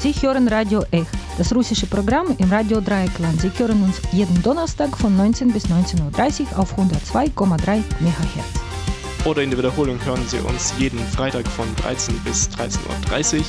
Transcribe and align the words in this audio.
Sie 0.00 0.12
hören 0.12 0.48
Radio 0.48 0.82
Ech, 0.92 1.06
das 1.36 1.54
russische 1.54 1.86
Programm 1.86 2.34
im 2.38 2.50
Radio 2.50 2.80
Dreieckland. 2.80 3.38
Sie 3.38 3.50
hören 3.58 3.82
uns 3.82 4.00
jeden 4.12 4.42
Donnerstag 4.42 4.96
von 4.96 5.14
19 5.14 5.52
bis 5.52 5.66
19.30 5.66 6.52
Uhr 6.52 6.58
auf 6.58 6.78
102,3 6.78 7.82
MHz. 8.00 9.26
Oder 9.26 9.42
in 9.42 9.50
der 9.50 9.58
Wiederholung 9.58 10.02
hören 10.02 10.26
Sie 10.26 10.38
uns 10.38 10.72
jeden 10.78 10.98
Freitag 11.00 11.46
von 11.48 11.66
13 11.76 12.18
bis 12.20 12.48
13.30 12.48 13.42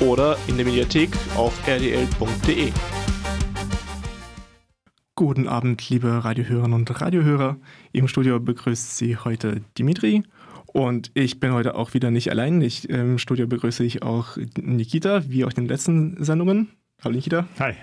Uhr 0.00 0.08
oder 0.08 0.36
in 0.46 0.56
der 0.56 0.66
Mediathek 0.66 1.10
auf 1.34 1.52
rdl.de. 1.66 2.70
Guten 5.16 5.48
Abend, 5.48 5.88
liebe 5.90 6.24
Radiohörerinnen 6.24 6.78
und 6.78 7.00
Radiohörer. 7.00 7.56
Im 7.90 8.06
Studio 8.06 8.38
begrüßt 8.38 8.96
Sie 8.96 9.16
heute 9.16 9.62
Dimitri 9.76 10.22
und 10.72 11.10
ich 11.14 11.40
bin 11.40 11.52
heute 11.52 11.74
auch 11.74 11.94
wieder 11.94 12.10
nicht 12.10 12.30
allein. 12.30 12.60
Ich, 12.62 12.88
Im 12.88 13.18
Studio 13.18 13.46
begrüße 13.46 13.84
ich 13.84 14.02
auch 14.02 14.36
Nikita, 14.60 15.28
wie 15.28 15.44
auch 15.44 15.50
in 15.50 15.56
den 15.56 15.66
letzten 15.66 16.22
Sendungen. 16.22 16.68
Hallo 17.02 17.14
Nikita. 17.14 17.46
Hi. 17.58 17.74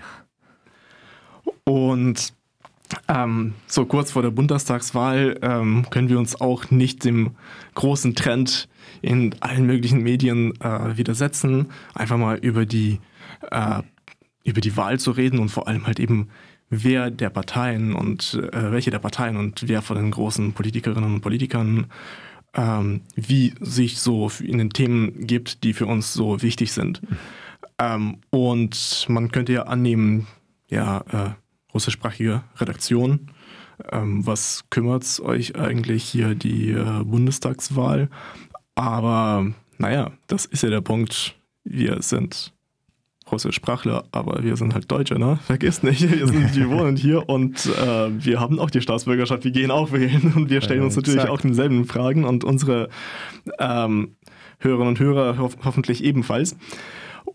Und 1.65 2.33
ähm, 3.07 3.53
so 3.67 3.85
kurz 3.85 4.11
vor 4.11 4.21
der 4.21 4.31
Bundestagswahl 4.31 5.37
ähm, 5.41 5.85
können 5.89 6.09
wir 6.09 6.17
uns 6.17 6.39
auch 6.39 6.71
nicht 6.71 7.05
dem 7.05 7.35
großen 7.75 8.15
Trend 8.15 8.67
in 9.01 9.35
allen 9.41 9.65
möglichen 9.65 10.01
Medien 10.01 10.59
äh, 10.61 10.97
widersetzen, 10.97 11.67
einfach 11.93 12.17
mal 12.17 12.37
über 12.37 12.65
die, 12.65 12.99
äh, 13.51 13.81
über 14.43 14.61
die 14.61 14.75
Wahl 14.75 14.99
zu 14.99 15.11
reden 15.11 15.39
und 15.39 15.49
vor 15.49 15.67
allem 15.67 15.85
halt 15.85 15.99
eben, 15.99 16.29
wer 16.69 17.11
der 17.11 17.29
Parteien 17.29 17.93
und 17.93 18.39
äh, 18.51 18.71
welche 18.71 18.91
der 18.91 18.99
Parteien 18.99 19.37
und 19.37 19.67
wer 19.67 19.81
von 19.81 19.97
den 19.97 20.11
großen 20.11 20.53
Politikerinnen 20.53 21.15
und 21.15 21.21
Politikern 21.21 21.87
ähm, 22.53 23.01
wie 23.15 23.53
sich 23.59 23.99
so 23.99 24.31
in 24.41 24.57
den 24.57 24.69
Themen 24.71 25.27
gibt, 25.27 25.63
die 25.63 25.73
für 25.73 25.85
uns 25.85 26.13
so 26.13 26.41
wichtig 26.41 26.71
sind. 26.71 27.01
Ähm, 27.77 28.17
und 28.29 29.05
man 29.09 29.31
könnte 29.31 29.53
ja 29.53 29.63
annehmen, 29.63 30.27
ja, 30.69 30.99
äh, 31.11 31.31
russischsprachige 31.73 32.43
Redaktion, 32.57 33.31
ähm, 33.91 34.25
was 34.25 34.65
kümmert 34.69 35.03
es 35.03 35.21
euch 35.21 35.55
eigentlich 35.55 36.03
hier 36.03 36.35
die 36.35 36.71
äh, 36.71 37.03
Bundestagswahl? 37.03 38.09
Aber 38.75 39.51
naja, 39.77 40.11
das 40.27 40.45
ist 40.45 40.63
ja 40.63 40.69
der 40.69 40.81
Punkt. 40.81 41.35
Wir 41.63 42.01
sind 42.01 42.53
Russischsprachler, 43.31 44.03
aber 44.11 44.43
wir 44.43 44.55
sind 44.57 44.73
halt 44.73 44.91
Deutsche, 44.91 45.19
ne? 45.19 45.39
Vergiss 45.45 45.83
nicht, 45.83 46.01
wir, 46.11 46.27
sind, 46.27 46.55
wir 46.55 46.69
wohnen 46.69 46.95
hier 46.95 47.29
und 47.29 47.65
äh, 47.65 48.09
wir 48.23 48.39
haben 48.39 48.59
auch 48.59 48.69
die 48.69 48.81
Staatsbürgerschaft, 48.81 49.43
wir 49.43 49.51
gehen 49.51 49.71
auch 49.71 49.91
wählen 49.91 50.33
und 50.35 50.49
wir 50.49 50.61
stellen 50.61 50.83
uns 50.83 50.95
natürlich 50.95 51.27
auch 51.27 51.41
dieselben 51.41 51.85
Fragen 51.85 52.25
und 52.25 52.43
unsere 52.43 52.89
ähm, 53.59 54.15
Hörerinnen 54.59 54.89
und 54.89 54.99
Hörer 54.99 55.37
ho 55.37 55.49
hoffentlich 55.63 56.03
ebenfalls. 56.03 56.55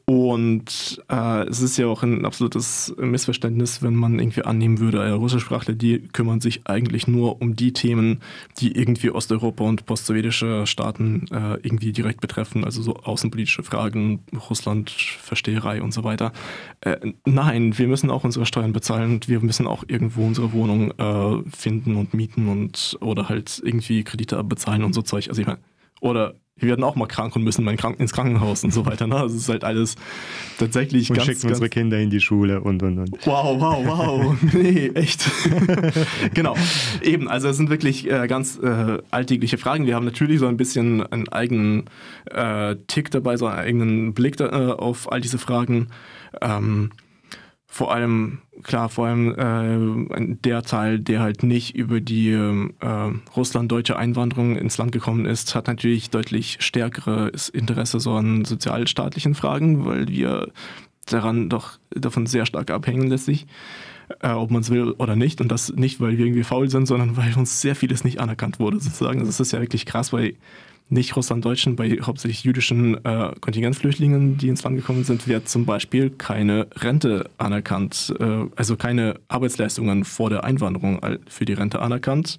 Und 0.06 1.02
äh, 1.08 1.44
es 1.48 1.62
ist 1.62 1.78
ja 1.78 1.86
auch 1.86 2.02
ein 2.02 2.27
absolutes 2.27 2.94
Missverständnis, 2.98 3.83
wenn 3.83 3.94
man 3.94 4.19
irgendwie 4.19 4.42
annehmen 4.42 4.78
würde, 4.78 5.02
äh, 5.02 5.10
Russischsprachler, 5.10 5.72
die 5.72 6.00
kümmern 6.08 6.42
sich 6.42 6.66
eigentlich 6.66 7.08
nur 7.08 7.41
um 7.41 7.56
die 7.56 7.72
Themen, 7.72 8.20
die 8.58 8.77
irgendwie 8.77 9.10
Osteuropa 9.10 9.64
und 9.64 9.86
postsowjetische 9.86 10.66
Staaten 10.66 11.27
äh, 11.30 11.55
irgendwie 11.62 11.92
direkt 11.92 12.20
betreffen, 12.20 12.64
also 12.64 12.82
so 12.82 12.97
außenpolitische 12.97 13.62
Fragen, 13.62 14.20
Russland, 14.50 14.91
Versteherei 14.91 15.80
und 15.80 15.94
so 15.94 16.05
weiter. 16.05 16.32
Äh, 16.82 16.98
nein, 17.25 17.78
wir 17.78 17.88
müssen 17.88 18.10
auch 18.10 18.25
unsere 18.25 18.44
Steuern 18.44 18.75
bezahlen 18.75 19.14
und 19.14 19.28
wir 19.30 19.41
müssen 19.41 19.66
auch 19.66 19.84
irgendwo 19.88 20.27
unsere 20.27 20.52
Wohnung 20.52 20.91
äh, 20.98 21.50
finden 21.50 21.97
und 21.97 22.12
mieten 22.12 22.48
und 22.48 22.98
oder 23.00 23.30
halt 23.30 23.62
irgendwie 23.64 24.05
Kredite 24.05 24.44
bezahlen 24.44 24.84
und 24.84 24.92
so 24.92 25.00
Zeug. 25.00 25.30
Also 25.30 25.41
ich 25.41 25.47
meine, 25.47 25.60
oder 26.02 26.34
wir 26.56 26.69
werden 26.69 26.84
auch 26.84 26.94
mal 26.94 27.06
krank 27.06 27.34
und 27.34 27.42
müssen 27.42 27.64
mal 27.64 27.77
ins 27.98 28.12
Krankenhaus 28.12 28.62
und 28.62 28.72
so 28.72 28.86
weiter. 28.86 29.08
Ne? 29.08 29.16
Also 29.16 29.34
es 29.34 29.42
ist 29.42 29.48
halt 29.48 29.64
alles 29.64 29.97
tatsächlich 30.58 31.10
und 31.10 31.16
ganz... 31.16 31.27
schicken 31.27 31.42
ganz 31.42 31.52
unsere 31.52 31.69
Kinder 31.69 31.98
in 31.98 32.10
die 32.10 32.20
Schule 32.20 32.60
und, 32.60 32.83
und, 32.83 32.98
und. 32.98 33.27
Wow, 33.27 33.60
wow, 33.60 33.84
wow. 33.84 34.36
nee, 34.53 34.88
echt. 34.94 35.28
genau. 36.34 36.56
Eben, 37.03 37.28
also 37.28 37.48
es 37.48 37.56
sind 37.56 37.70
wirklich 37.70 38.09
äh, 38.09 38.28
ganz 38.28 38.56
äh, 38.59 38.98
alltägliche 39.10 39.59
Fragen. 39.59 39.87
Wir 39.87 39.97
haben 39.97 40.04
natürlich 40.04 40.38
so 40.38 40.47
ein 40.47 40.56
bisschen 40.56 41.04
einen 41.04 41.28
eigenen 41.28 41.84
äh, 42.31 42.76
Tick 42.87 43.10
dabei, 43.10 43.37
so 43.37 43.47
einen 43.47 43.59
eigenen 43.59 44.14
Blick 44.14 44.37
da, 44.37 44.47
äh, 44.47 44.72
auf 44.72 45.10
all 45.10 45.20
diese 45.20 45.38
Fragen. 45.38 45.88
Ähm, 46.41 46.91
vor 47.75 47.93
allem, 47.93 48.39
klar, 48.62 48.89
vor 48.89 49.09
allem 49.09 50.09
äh, 50.09 50.37
der 50.45 50.62
Teil, 50.62 51.01
der 51.01 51.19
halt 51.19 51.43
nicht 51.43 51.75
über 51.75 52.01
die 52.01 52.31
äh, 52.31 52.71
russlanddeutsche 53.37 53.97
Einwanderung 53.97 54.55
ins 54.57 54.79
Land 54.79 54.93
gekommen 54.93 55.27
ist, 55.27 55.57
hat 55.57 55.67
natürlich 55.67 56.09
deutlich 56.09 56.59
stärkeres 56.61 57.49
Interesse 57.49 57.99
so 57.99 58.12
an 58.12 58.45
sozialstaatlichen 58.45 59.35
Fragen, 59.35 59.87
weil 59.87 60.07
wir 60.07 60.53
daran 61.07 61.49
doch 61.49 61.81
davon 61.91 62.27
sehr 62.27 62.47
stark 62.47 62.71
abhängen 62.71 63.09
letztlich, 63.09 63.49
äh, 64.21 64.31
ob 64.31 64.53
man 64.53 64.61
es 64.61 64.71
will 64.71 64.93
oder 64.93 65.17
nicht. 65.17 65.41
Und 65.41 65.49
das 65.49 65.73
nicht, 65.75 66.01
weil 66.01 66.17
wir 66.17 66.27
irgendwie 66.27 66.45
faul 66.45 66.71
sind, 66.71 66.87
sondern 66.87 67.17
weil 67.17 67.35
uns 67.37 67.61
sehr 67.61 67.75
vieles 67.75 68.05
nicht 68.05 68.21
anerkannt 68.21 68.61
wurde, 68.61 68.79
sozusagen. 68.79 69.19
Das 69.27 69.41
ist 69.41 69.51
ja 69.51 69.61
wirklich 69.61 69.85
krass, 69.85 70.12
weil 70.12 70.35
nicht 70.89 71.17
Russlanddeutschen, 71.17 71.77
bei 71.77 71.91
hauptsächlich 71.91 72.45
jüdischen 72.45 73.05
äh, 73.05 73.33
Kontingentflüchtlingen, 73.41 74.37
die 74.37 74.49
ins 74.49 74.62
Land 74.62 74.77
gekommen 74.77 75.05
sind, 75.05 75.27
wird 75.27 75.49
zum 75.49 75.65
Beispiel 75.65 76.11
keine 76.11 76.67
Rente 76.77 77.31
anerkannt, 77.39 78.15
äh, 78.21 78.45
also 78.56 78.77
keine 78.77 79.21
Arbeitsleistungen 79.28 80.05
vor 80.05 80.31
der 80.31 80.44
Einwanderung 80.44 81.00
für 81.28 81.44
die 81.44 81.55
Rente 81.55 81.81
anerkannt. 81.81 82.37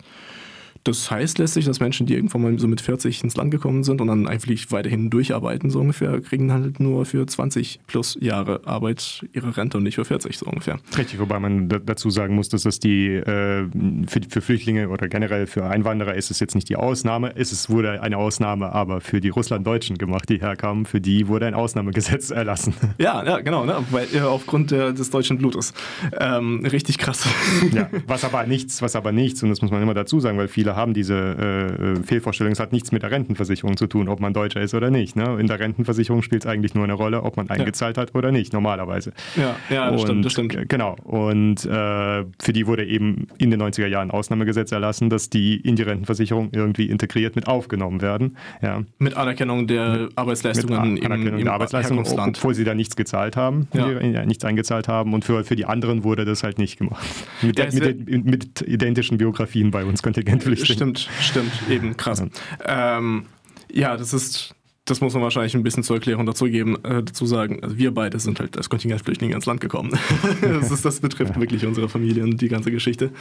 Das 0.86 1.10
heißt 1.10 1.40
letztlich, 1.40 1.66
dass 1.66 1.80
Menschen, 1.80 2.06
die 2.06 2.14
irgendwann 2.14 2.44
mal 2.44 2.60
so 2.60 2.68
mit 2.68 2.80
40 2.80 3.24
ins 3.24 3.36
Land 3.36 3.50
gekommen 3.50 3.84
sind 3.84 4.02
und 4.02 4.08
dann 4.08 4.28
eigentlich 4.28 4.72
weiterhin 4.72 5.10
durcharbeiten, 5.10 5.72
so 5.72 5.80
ungefähr, 5.80 6.22
kriegen 6.22 6.54
halt 6.54 6.80
nur 6.80 7.06
für 7.06 7.26
20 7.26 7.80
plus 7.88 8.16
Jahre 8.22 8.62
Arbeit 8.66 9.26
ihre 9.34 9.58
Rente 9.58 9.78
und 9.78 9.84
nicht 9.84 9.96
für 9.96 10.06
40, 10.06 10.38
so 10.38 10.46
ungefähr. 10.46 10.78
Richtig, 10.96 11.20
wobei 11.20 11.40
man 11.40 11.70
dazu 11.70 12.12
sagen 12.12 12.36
muss, 12.36 12.50
dass 12.50 12.64
das 12.64 12.80
die 12.80 13.08
äh, 13.08 13.68
für, 14.06 14.22
für, 14.30 14.42
Flüchtlinge 14.42 14.90
oder 14.90 15.08
generell 15.08 15.48
für 15.48 15.66
Einwanderer 15.66 16.14
ist 16.14 16.30
es 16.30 16.40
jetzt 16.40 16.54
nicht 16.54 16.70
die 16.70 16.76
Ausnahme. 16.76 17.36
Es 17.36 17.52
ist, 17.52 17.72
wurde 17.72 18.04
eine 18.04 18.20
Ausnahme 18.20 18.72
aber 18.72 19.02
für 19.02 19.22
die 19.22 19.30
Russlanddeutschen 19.30 19.98
gemacht, 19.98 20.30
die 20.30 20.40
herkamen. 20.40 20.86
Für 20.86 21.02
die 21.02 21.28
wurde 21.28 21.48
ein 21.48 21.56
Ausnahmegesetz 21.56 22.30
erlassen. 22.30 22.76
Ja, 23.00 23.26
ja 23.26 23.40
genau, 23.40 23.66
ne? 23.66 23.84
Weil, 23.90 24.06
äh, 24.14 24.20
aufgrund 24.20 24.70
der, 24.70 24.94
des 24.94 25.10
deutschen 25.10 25.40
Blutes. 25.40 25.74
Ähm, 26.20 26.64
richtig 26.64 27.00
krass. 27.00 27.28
Ja, 27.74 27.90
was 28.06 28.24
aber 28.24 28.46
nichts, 28.46 28.84
was 28.84 28.96
aber 28.96 29.12
nichts, 29.12 29.42
und 29.42 29.50
das 29.50 29.64
muss 29.64 29.72
man 29.72 29.82
immer 29.82 29.96
dazu 29.96 30.20
sagen, 30.20 30.38
weil 30.38 30.48
viele 30.48 30.75
haben 30.76 30.94
diese 30.94 31.16
äh, 31.16 32.04
Fehlvorstellung. 32.04 32.54
Es 32.54 32.60
hat 32.60 32.72
nichts 32.72 32.92
mit 32.92 33.04
der 33.04 33.12
Rentenversicherung 33.12 33.78
zu 33.78 33.88
tun, 33.88 34.10
ob 34.10 34.20
man 34.20 34.34
Deutscher 34.34 34.62
ist 34.62 34.74
oder 34.74 34.90
nicht. 34.90 35.16
Ne? 35.16 35.38
In 35.40 35.48
der 35.48 35.60
Rentenversicherung 35.60 36.22
spielt 36.22 36.46
es 36.46 36.50
eigentlich 36.50 36.76
nur 36.76 36.84
eine 36.84 36.94
Rolle, 36.94 37.24
ob 37.24 37.38
man 37.38 37.50
eingezahlt 37.50 37.98
ja. 37.98 38.04
hat 38.04 38.16
oder 38.16 38.32
nicht, 38.32 38.54
normalerweise. 38.54 39.14
Ja, 39.36 39.56
ja 39.70 39.92
das, 39.92 40.02
und, 40.02 40.08
stimmt, 40.08 40.26
das 40.26 40.32
stimmt. 40.34 40.70
Genau. 40.70 40.96
Und 41.04 41.66
äh, 41.66 42.26
für 42.42 42.54
die 42.54 42.68
wurde 42.68 42.86
eben 42.86 43.28
in 43.38 43.52
den 43.52 43.62
90er 43.62 43.88
Jahren 43.88 44.10
ein 44.10 44.12
Ausnahmegesetz 44.12 44.72
erlassen, 44.72 45.10
dass 45.10 45.30
die 45.30 45.56
in 45.58 45.76
die 45.76 45.84
Rentenversicherung 45.84 46.50
irgendwie 46.52 46.88
integriert 46.88 47.36
mit 47.36 47.48
aufgenommen 47.48 48.02
werden. 48.02 48.38
Ja. 48.62 48.84
Mit 49.00 49.18
Anerkennung 49.18 49.68
der 49.68 50.10
Arbeitsleistungen 50.16 50.94
mit 50.94 51.06
Anerkennung 51.06 51.28
im, 51.28 51.40
im 51.40 51.46
der 51.46 51.54
Arbeitsleistungen, 51.54 52.06
obwohl 52.06 52.54
sie 52.54 52.64
da 52.64 52.74
nichts 52.74 52.96
gezahlt 52.96 53.36
haben, 53.36 53.68
ja. 53.74 53.88
Die, 53.88 54.26
nichts 54.26 54.46
eingezahlt 54.46 54.88
haben. 54.88 55.14
Und 55.14 55.26
für, 55.26 55.44
für 55.44 55.56
die 55.56 55.66
anderen 55.66 56.04
wurde 56.04 56.26
das 56.26 56.44
halt 56.44 56.58
nicht 56.58 56.78
gemacht. 56.78 57.06
Mit, 57.42 57.60
ja, 57.60 57.66
mit, 57.72 58.26
mit 58.26 58.62
identischen 58.62 59.18
Biografien 59.18 59.72
bei 59.72 59.86
uns 59.86 60.04
Kontingentpflichtigen. 60.04 60.65
Stimmt, 60.74 61.10
stimmt, 61.22 61.52
eben 61.70 61.98
krass. 61.98 62.24
Ja, 62.66 62.98
ähm, 62.98 63.26
ja 63.72 63.98
das 63.98 64.14
ist, 64.14 64.56
das 64.86 65.02
muss 65.02 65.14
man 65.14 65.24
wahrscheinlich 65.24 65.56
ein 65.56 65.64
bisschen 65.64 65.84
zur 65.84 65.98
Erklärung 65.98 66.26
dazu 66.26 66.46
geben, 66.46 66.76
äh, 66.84 67.04
dazu 67.04 67.26
sagen. 67.26 67.64
Also 67.64 67.78
wir 67.78 67.94
beide 67.94 68.20
sind 68.20 68.40
halt 68.40 68.56
als 68.58 68.70
Kontingentflüchtlinge 68.70 69.34
ins 69.34 69.46
Land 69.46 69.62
gekommen. 69.62 69.98
das, 70.42 70.72
ist, 70.72 70.86
das 70.86 71.00
betrifft 71.00 71.40
wirklich 71.40 71.66
unsere 71.66 71.90
Familie 71.90 72.24
und 72.24 72.40
die 72.42 72.48
ganze 72.48 72.72
Geschichte. 72.72 73.12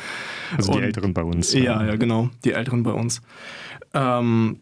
Also 0.56 0.72
und, 0.72 0.78
die 0.78 0.84
Älteren 0.84 1.14
bei 1.14 1.22
uns. 1.22 1.52
Ja, 1.54 1.84
ja, 1.84 1.96
genau, 1.96 2.30
die 2.44 2.52
Älteren 2.52 2.82
bei 2.82 2.92
uns. 2.92 3.22
Ähm, 3.94 4.60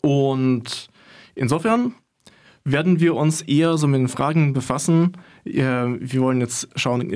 und 0.00 0.88
insofern 1.34 1.94
werden 2.64 3.00
wir 3.00 3.14
uns 3.14 3.40
eher 3.40 3.78
so 3.78 3.86
mit 3.86 4.00
den 4.00 4.08
Fragen 4.08 4.52
befassen. 4.52 5.12
Wir 5.54 6.20
wollen 6.20 6.40
jetzt 6.40 6.68
schauen, 6.76 7.10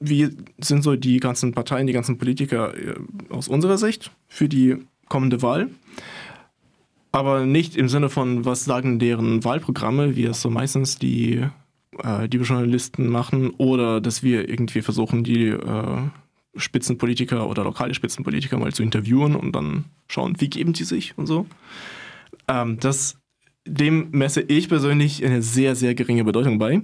wie 0.00 0.30
sind 0.58 0.82
so 0.82 0.96
die 0.96 1.20
ganzen 1.20 1.52
Parteien, 1.52 1.86
die 1.86 1.92
ganzen 1.92 2.18
Politiker 2.18 2.74
äh, 2.76 2.94
aus 3.30 3.48
unserer 3.48 3.78
Sicht 3.78 4.10
für 4.28 4.48
die 4.48 4.76
kommende 5.08 5.42
Wahl? 5.42 5.68
Aber 7.12 7.46
nicht 7.46 7.76
im 7.76 7.88
Sinne 7.88 8.08
von, 8.08 8.44
was 8.44 8.64
sagen 8.64 8.98
deren 8.98 9.44
Wahlprogramme, 9.44 10.16
wie 10.16 10.24
es 10.24 10.40
so 10.40 10.50
meistens 10.50 10.98
die, 10.98 11.44
äh, 12.02 12.28
die 12.28 12.38
Journalisten 12.38 13.08
machen, 13.08 13.50
oder 13.50 14.00
dass 14.00 14.22
wir 14.22 14.48
irgendwie 14.48 14.82
versuchen, 14.82 15.22
die 15.22 15.48
äh, 15.48 15.98
Spitzenpolitiker 16.56 17.48
oder 17.48 17.64
lokale 17.64 17.94
Spitzenpolitiker 17.94 18.58
mal 18.58 18.72
zu 18.72 18.82
interviewen 18.82 19.36
und 19.36 19.52
dann 19.52 19.84
schauen, 20.08 20.40
wie 20.40 20.48
geben 20.48 20.72
die 20.72 20.84
sich 20.84 21.16
und 21.16 21.26
so. 21.26 21.46
Ähm, 22.48 22.78
das, 22.80 23.16
dem 23.66 24.08
messe 24.12 24.42
ich 24.42 24.68
persönlich 24.68 25.24
eine 25.24 25.42
sehr, 25.42 25.74
sehr 25.74 25.94
geringe 25.94 26.24
Bedeutung 26.24 26.58
bei 26.58 26.82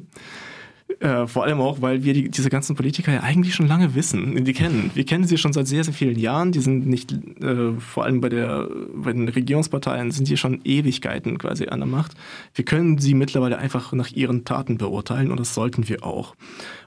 Äh, 0.99 1.29
vor 1.29 1.45
allem 1.45 1.61
auch, 1.61 1.81
weil 1.81 2.03
wir 2.03 2.13
die, 2.15 2.31
diese 2.31 2.51
ganzen 2.51 2.75
Politiker 2.75 3.13
ja 3.13 3.23
eigentlich 3.23 3.55
schon 3.55 3.69
lange 3.69 3.95
wissen, 3.95 4.45
die 4.45 4.53
kennen. 4.53 4.91
Wir 4.95 5.05
kennen 5.05 5.25
sie 5.25 5.39
schon 5.39 5.53
seit 5.53 5.69
sehr, 5.69 5.85
sehr 5.85 5.95
vielen 5.95 6.19
Jahren. 6.19 6.51
Die 6.51 6.59
sind 6.59 6.87
nicht, 6.87 7.13
äh, 7.43 7.73
vor 7.79 8.05
allem 8.05 8.21
bei, 8.21 8.29
der, 8.29 8.69
bei 8.93 9.13
den 9.13 9.29
Regierungsparteien, 9.29 10.11
sind 10.11 10.29
die 10.29 10.37
schon 10.37 10.61
Ewigkeiten 10.65 11.39
quasi 11.39 11.67
an 11.69 11.79
der 11.79 11.87
Macht. 11.87 12.13
Wir 12.55 12.65
können 12.65 12.99
sie 12.99 13.15
mittlerweile 13.15 13.59
einfach 13.59 13.93
nach 13.93 14.11
ihren 14.11 14.45
Taten 14.45 14.79
beurteilen 14.79 15.31
und 15.31 15.39
das 15.39 15.55
sollten 15.55 15.89
wir 15.89 16.05
auch. 16.05 16.35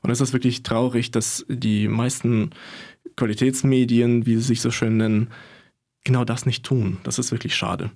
Und 0.01 0.11
es 0.11 0.19
ist 0.21 0.33
wirklich 0.33 0.63
traurig, 0.63 1.11
dass 1.11 1.45
die 1.47 1.87
meisten 1.87 2.49
Qualitätsmedien, 3.15 4.25
wie 4.25 4.35
sie 4.35 4.41
sich 4.41 4.61
so 4.61 4.69
schön 4.69 4.97
nennen, 4.97 5.29
genau 6.03 6.25
das 6.25 6.45
nicht 6.45 6.65
tun. 6.65 6.97
Das 7.03 7.19
ist 7.19 7.31
wirklich 7.31 7.55
schade. 7.55 7.89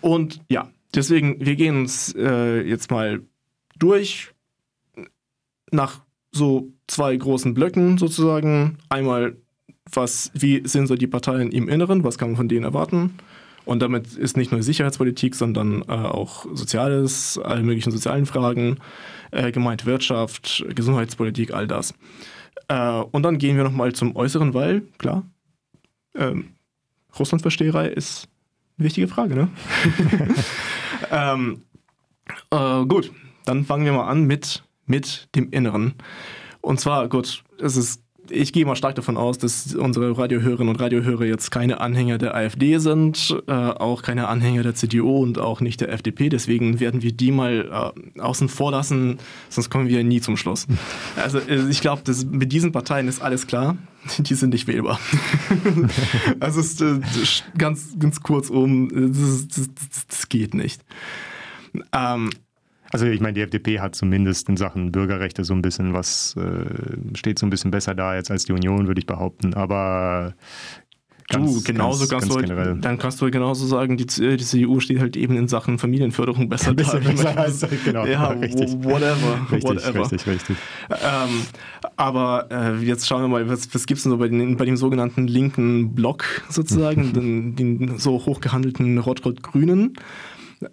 Und 0.00 0.42
ja, 0.50 0.68
deswegen, 0.94 1.44
wir 1.44 1.56
gehen 1.56 1.76
uns 1.76 2.14
äh, 2.16 2.62
jetzt 2.62 2.90
mal 2.90 3.22
durch 3.78 4.32
nach 5.70 6.00
so 6.32 6.72
zwei 6.86 7.16
großen 7.16 7.54
Blöcken 7.54 7.98
sozusagen. 7.98 8.78
Einmal, 8.88 9.36
was, 9.92 10.30
wie 10.34 10.62
sind 10.66 10.86
so 10.86 10.96
die 10.96 11.06
Parteien 11.06 11.50
im 11.52 11.68
Inneren, 11.68 12.04
was 12.04 12.18
kann 12.18 12.30
man 12.30 12.36
von 12.36 12.48
denen 12.48 12.64
erwarten? 12.64 13.14
Und 13.64 13.80
damit 13.80 14.14
ist 14.14 14.36
nicht 14.36 14.52
nur 14.52 14.62
Sicherheitspolitik, 14.62 15.34
sondern 15.34 15.82
äh, 15.82 15.92
auch 15.92 16.46
Soziales, 16.52 17.38
alle 17.42 17.62
möglichen 17.62 17.92
sozialen 17.92 18.26
Fragen 18.26 18.78
äh, 19.30 19.52
gemeint, 19.52 19.86
Wirtschaft, 19.86 20.64
Gesundheitspolitik, 20.74 21.54
all 21.54 21.66
das. 21.66 21.94
Äh, 22.68 23.00
und 23.10 23.22
dann 23.22 23.38
gehen 23.38 23.56
wir 23.56 23.64
nochmal 23.64 23.92
zum 23.94 24.16
Äußeren, 24.16 24.52
weil, 24.52 24.82
klar, 24.98 25.24
ähm, 26.14 26.50
Russlandversteherei 27.18 27.88
ist 27.88 28.28
wichtige 28.76 29.08
Frage, 29.08 29.34
ne? 29.34 29.48
ähm, 31.10 31.62
äh, 32.50 32.84
gut, 32.86 33.12
dann 33.44 33.64
fangen 33.64 33.84
wir 33.84 33.92
mal 33.92 34.08
an 34.08 34.24
mit, 34.24 34.64
mit 34.86 35.28
dem 35.34 35.50
Inneren. 35.50 35.94
Und 36.60 36.80
zwar, 36.80 37.08
gut, 37.08 37.44
es 37.60 37.76
ist 37.76 38.03
ich 38.30 38.52
gehe 38.52 38.64
mal 38.64 38.76
stark 38.76 38.94
davon 38.94 39.16
aus, 39.16 39.38
dass 39.38 39.74
unsere 39.74 40.16
Radiohörerinnen 40.16 40.68
und 40.68 40.80
Radiohörer 40.80 41.24
jetzt 41.24 41.50
keine 41.50 41.80
Anhänger 41.80 42.18
der 42.18 42.34
AfD 42.34 42.78
sind, 42.78 43.36
äh, 43.46 43.52
auch 43.52 44.02
keine 44.02 44.28
Anhänger 44.28 44.62
der 44.62 44.74
CDU 44.74 45.22
und 45.22 45.38
auch 45.38 45.60
nicht 45.60 45.80
der 45.80 45.92
FDP. 45.92 46.28
Deswegen 46.28 46.80
werden 46.80 47.02
wir 47.02 47.12
die 47.12 47.30
mal 47.30 47.92
äh, 48.16 48.20
außen 48.20 48.48
vor 48.48 48.70
lassen, 48.72 49.18
sonst 49.48 49.70
kommen 49.70 49.88
wir 49.88 50.02
nie 50.04 50.20
zum 50.20 50.36
Schluss. 50.36 50.66
Also 51.16 51.38
äh, 51.38 51.68
ich 51.68 51.80
glaube, 51.80 52.02
mit 52.30 52.52
diesen 52.52 52.72
Parteien 52.72 53.08
ist 53.08 53.22
alles 53.22 53.46
klar. 53.46 53.76
Die 54.18 54.34
sind 54.34 54.50
nicht 54.50 54.66
wählbar. 54.66 55.00
also 56.40 56.60
ist, 56.60 56.82
äh, 56.82 57.00
ganz, 57.56 57.98
ganz 57.98 58.20
kurz 58.20 58.50
um, 58.50 58.90
das, 58.92 59.48
das, 59.48 59.70
das 60.08 60.28
geht 60.28 60.52
nicht. 60.52 60.82
Ähm, 61.92 62.28
also 62.94 63.06
ich 63.06 63.20
meine, 63.20 63.32
die 63.32 63.40
FDP 63.40 63.80
hat 63.80 63.96
zumindest 63.96 64.48
in 64.48 64.56
Sachen 64.56 64.92
Bürgerrechte 64.92 65.42
so 65.42 65.52
ein 65.52 65.62
bisschen 65.62 65.94
was, 65.94 66.36
äh, 66.36 67.16
steht 67.16 67.40
so 67.40 67.44
ein 67.44 67.50
bisschen 67.50 67.72
besser 67.72 67.92
da 67.92 68.14
jetzt 68.14 68.30
als 68.30 68.44
die 68.44 68.52
Union, 68.52 68.86
würde 68.86 69.00
ich 69.00 69.06
behaupten. 69.06 69.52
Aber 69.54 70.34
Ganz, 71.28 71.54
du, 71.54 71.72
genauso 71.72 72.06
ganz, 72.06 72.28
kannst 72.28 72.38
ganz 72.38 72.48
du, 72.48 72.74
dann 72.80 72.98
kannst 72.98 73.20
du 73.20 73.28
genauso 73.32 73.66
sagen, 73.66 73.96
die, 73.96 74.06
die 74.06 74.36
CDU 74.36 74.78
steht 74.78 75.00
halt 75.00 75.16
eben 75.16 75.36
in 75.36 75.48
Sachen 75.48 75.80
Familienförderung 75.80 76.48
besser 76.48 76.72
da. 76.72 76.98
Besser 76.98 77.36
als, 77.36 77.66
genau, 77.84 78.06
ja, 78.06 78.28
richtig. 78.28 78.74
whatever. 78.84 79.40
Richtig, 79.50 79.64
whatever. 79.64 80.00
richtig, 80.02 80.26
richtig. 80.28 80.56
Ähm, 80.90 81.30
aber 81.96 82.46
äh, 82.52 82.84
jetzt 82.84 83.08
schauen 83.08 83.22
wir 83.22 83.28
mal, 83.28 83.48
was, 83.48 83.74
was 83.74 83.86
gibt 83.86 83.98
es 83.98 84.04
denn 84.04 84.12
so 84.12 84.18
bei, 84.18 84.28
den, 84.28 84.56
bei 84.56 84.66
dem 84.66 84.76
sogenannten 84.76 85.26
linken 85.26 85.96
Block 85.96 86.24
sozusagen, 86.48 87.12
den, 87.12 87.56
den 87.56 87.98
so 87.98 88.24
hochgehandelten 88.24 88.98
Rot-Rot-Grünen. 88.98 89.94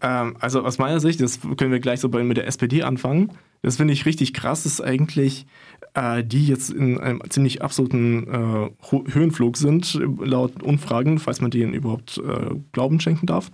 Ähm, 0.01 0.35
also 0.39 0.63
aus 0.63 0.77
meiner 0.77 0.99
Sicht, 0.99 1.21
das 1.21 1.39
können 1.57 1.71
wir 1.71 1.79
gleich 1.79 1.99
so 1.99 2.09
bei, 2.09 2.23
mit 2.23 2.37
der 2.37 2.47
SPD 2.47 2.83
anfangen. 2.83 3.31
Das 3.61 3.77
finde 3.77 3.93
ich 3.93 4.05
richtig 4.05 4.33
krass, 4.33 4.65
ist 4.65 4.81
eigentlich, 4.81 5.45
äh, 5.93 6.23
die 6.23 6.47
jetzt 6.47 6.71
in 6.71 6.99
einem 6.99 7.21
ziemlich 7.29 7.61
absoluten 7.61 8.27
äh, 8.27 8.69
Höhenflug 9.11 9.57
sind, 9.57 9.99
laut 10.19 10.63
Umfragen, 10.63 11.19
falls 11.19 11.41
man 11.41 11.51
denen 11.51 11.73
überhaupt 11.73 12.17
äh, 12.17 12.55
Glauben 12.71 12.99
schenken 12.99 13.25
darf. 13.27 13.51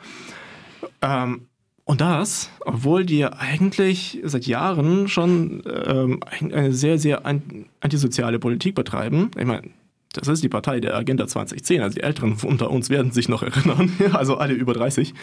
Ähm, 1.02 1.48
und 1.84 2.02
das, 2.02 2.50
obwohl 2.66 3.06
die 3.06 3.26
eigentlich 3.26 4.20
seit 4.24 4.46
Jahren 4.46 5.08
schon 5.08 5.64
ähm, 5.66 6.20
eine 6.30 6.74
sehr, 6.74 6.98
sehr 6.98 7.26
antisoziale 7.26 8.40
Politik 8.40 8.76
betreiben. 8.76 9.32
Ich 9.38 9.46
meine, 9.46 9.70
das 10.18 10.28
ist 10.28 10.44
die 10.44 10.50
Partei 10.50 10.80
der 10.80 10.96
Agenda 10.96 11.28
2010. 11.28 11.82
Also 11.82 11.96
die 11.96 12.04
Älteren 12.04 12.38
unter 12.44 12.70
uns 12.70 12.90
werden 12.90 13.12
sich 13.12 13.30
noch 13.30 13.44
erinnern, 13.44 13.92
also 14.14 14.38
alle 14.38 14.54
über 14.54 14.74
30, 14.74 15.14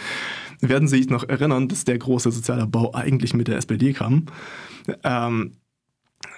werden 0.61 0.89
sich 0.89 1.09
noch 1.09 1.29
erinnern, 1.29 1.69
dass 1.69 1.85
der 1.85 1.99
große 1.99 2.31
soziale 2.31 2.67
Bau 2.67 2.95
eigentlich 2.95 3.35
mit 3.35 3.49
der 3.49 3.57
SPD 3.57 3.93
kam. 3.93 4.27
Ähm, 5.03 5.53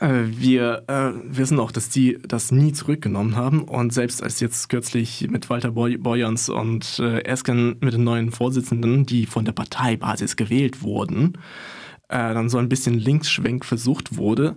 äh, 0.00 0.24
wir 0.26 0.84
äh, 0.88 1.12
wissen 1.24 1.58
auch, 1.58 1.72
dass 1.72 1.88
die 1.88 2.18
das 2.26 2.52
nie 2.52 2.72
zurückgenommen 2.72 3.36
haben 3.36 3.62
und 3.62 3.92
selbst 3.92 4.22
als 4.22 4.40
jetzt 4.40 4.68
kürzlich 4.68 5.28
mit 5.30 5.48
Walter 5.48 5.72
Borjans 5.72 6.48
und 6.48 6.98
äh, 6.98 7.20
Esken 7.24 7.76
mit 7.80 7.94
den 7.94 8.04
neuen 8.04 8.32
Vorsitzenden, 8.32 9.06
die 9.06 9.26
von 9.26 9.44
der 9.44 9.52
Parteibasis 9.52 10.36
gewählt 10.36 10.82
wurden, 10.82 11.38
äh, 12.08 12.34
dann 12.34 12.48
so 12.48 12.58
ein 12.58 12.68
bisschen 12.68 12.94
Linksschwenk 12.94 13.64
versucht 13.64 14.16
wurde, 14.16 14.56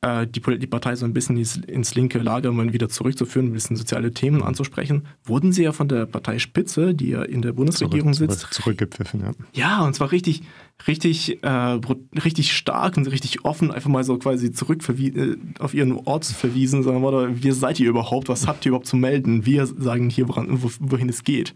äh, 0.00 0.26
die, 0.26 0.40
die, 0.58 0.66
Partei 0.66 0.94
so 0.96 1.04
ein 1.04 1.12
bisschen 1.12 1.36
ins, 1.36 1.94
linke 1.94 2.18
Lager 2.18 2.52
mal 2.52 2.72
wieder 2.72 2.88
zurückzuführen, 2.88 3.48
ein 3.48 3.52
bisschen 3.52 3.76
soziale 3.76 4.12
Themen 4.12 4.42
anzusprechen, 4.42 5.06
wurden 5.24 5.52
sie 5.52 5.64
ja 5.64 5.72
von 5.72 5.88
der 5.88 6.06
Parteispitze, 6.06 6.94
die 6.94 7.10
ja 7.10 7.22
in 7.22 7.42
der 7.42 7.52
Bundesregierung 7.52 8.12
zurück, 8.12 8.32
sitzt, 8.32 8.54
zurückgepfiffen. 8.54 9.20
Ja. 9.20 9.32
ja, 9.52 9.84
und 9.84 9.94
zwar 9.94 10.12
richtig, 10.12 10.42
richtig, 10.86 11.42
äh, 11.42 11.48
richtig 11.48 12.52
stark 12.52 12.96
und 12.96 13.10
richtig 13.10 13.44
offen, 13.44 13.70
einfach 13.70 13.90
mal 13.90 14.04
so 14.04 14.18
quasi 14.18 14.52
zurück 14.52 14.86
äh, 14.88 15.36
auf 15.58 15.74
ihren 15.74 15.92
Ort 15.92 16.26
verwiesen, 16.26 16.82
sagen, 16.82 17.02
oder, 17.02 17.42
wie 17.42 17.50
seid 17.52 17.80
ihr 17.80 17.88
überhaupt, 17.88 18.28
was 18.28 18.46
habt 18.46 18.64
ihr 18.66 18.70
überhaupt 18.70 18.86
zu 18.86 18.96
melden? 18.96 19.46
Wir 19.46 19.66
sagen 19.66 20.10
hier, 20.10 20.28
woran, 20.28 20.48
wohin 20.80 21.08
es 21.08 21.24
geht. 21.24 21.54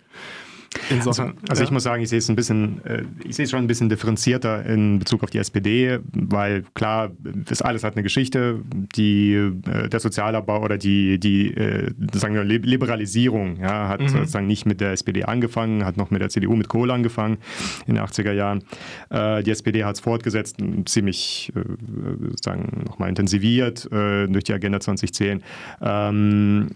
Insofern, 0.88 1.30
also, 1.30 1.40
also 1.48 1.62
ja. 1.62 1.64
ich 1.64 1.70
muss 1.72 1.82
sagen, 1.82 2.02
ich 2.02 2.08
sehe 2.08 2.18
es 2.18 2.28
ein 2.28 2.36
bisschen, 2.36 2.84
äh, 2.84 3.02
ich 3.24 3.34
sehe 3.34 3.44
es 3.44 3.50
schon 3.50 3.58
ein 3.58 3.66
bisschen 3.66 3.88
differenzierter 3.88 4.64
in 4.66 5.00
Bezug 5.00 5.24
auf 5.24 5.30
die 5.30 5.38
SPD, 5.38 5.98
weil 6.12 6.64
klar, 6.74 7.10
das 7.18 7.60
alles 7.60 7.82
hat 7.82 7.94
eine 7.94 8.04
Geschichte. 8.04 8.60
Die, 8.94 9.32
äh, 9.32 9.88
der 9.88 10.00
Sozialabbau 10.00 10.62
oder 10.62 10.78
die, 10.78 11.18
die 11.18 11.52
äh, 11.54 11.90
sagen 12.12 12.34
wir, 12.34 12.44
Liberalisierung 12.44 13.56
ja, 13.60 13.88
hat 13.88 14.00
mhm. 14.00 14.08
sozusagen 14.08 14.46
nicht 14.46 14.64
mit 14.64 14.80
der 14.80 14.92
SPD 14.92 15.24
angefangen, 15.24 15.84
hat 15.84 15.96
noch 15.96 16.10
mit 16.10 16.22
der 16.22 16.28
CDU, 16.28 16.54
mit 16.54 16.68
Kohl 16.68 16.90
angefangen 16.92 17.38
in 17.86 17.96
den 17.96 18.04
80er 18.04 18.32
Jahren. 18.32 18.62
Die 19.10 19.50
SPD 19.50 19.84
hat 19.84 19.96
es 19.96 20.00
fortgesetzt, 20.00 20.58
ziemlich 20.86 21.52
sozusagen 22.20 22.84
nochmal 22.86 23.08
intensiviert 23.08 23.88
durch 23.90 24.44
die 24.44 24.52
Agenda 24.52 24.80
2010. 24.80 25.42
Ähm, 25.80 26.68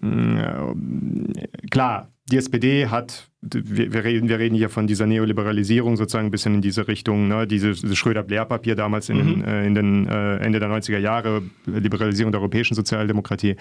klar, 1.70 2.08
die 2.31 2.38
SPD 2.38 2.87
hat, 2.87 3.29
wir, 3.52 3.93
wir, 3.93 4.05
reden, 4.05 4.29
wir 4.29 4.38
reden 4.38 4.55
hier 4.55 4.69
von 4.69 4.87
dieser 4.87 5.06
Neoliberalisierung 5.06 5.96
sozusagen 5.96 6.29
ein 6.29 6.31
bisschen 6.31 6.55
in 6.55 6.62
diese 6.62 6.88
Richtung, 6.88 7.29
ne? 7.29 7.46
dieses, 7.46 7.82
dieses 7.82 7.98
Schröder-Blair-Papier 7.98 8.74
damals 8.74 9.08
in, 9.08 9.19
mhm. 9.19 9.27
den, 9.27 9.44
äh, 9.44 9.67
in 9.67 9.74
den 9.74 10.08
äh, 10.08 10.36
Ende 10.36 10.60
der 10.60 10.69
90er 10.69 10.98
Jahre, 10.98 11.43
Liberalisierung 11.67 12.32
der 12.32 12.41
europäischen 12.41 12.74
Sozialdemokratie. 12.74 13.56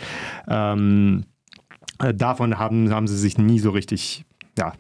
Ähm, 0.48 1.24
äh, 2.00 2.14
davon 2.14 2.58
haben, 2.58 2.92
haben 2.92 3.08
sie 3.08 3.18
sich 3.18 3.38
nie 3.38 3.60
so 3.60 3.72
richtig 3.72 4.26
ja, 4.58 4.74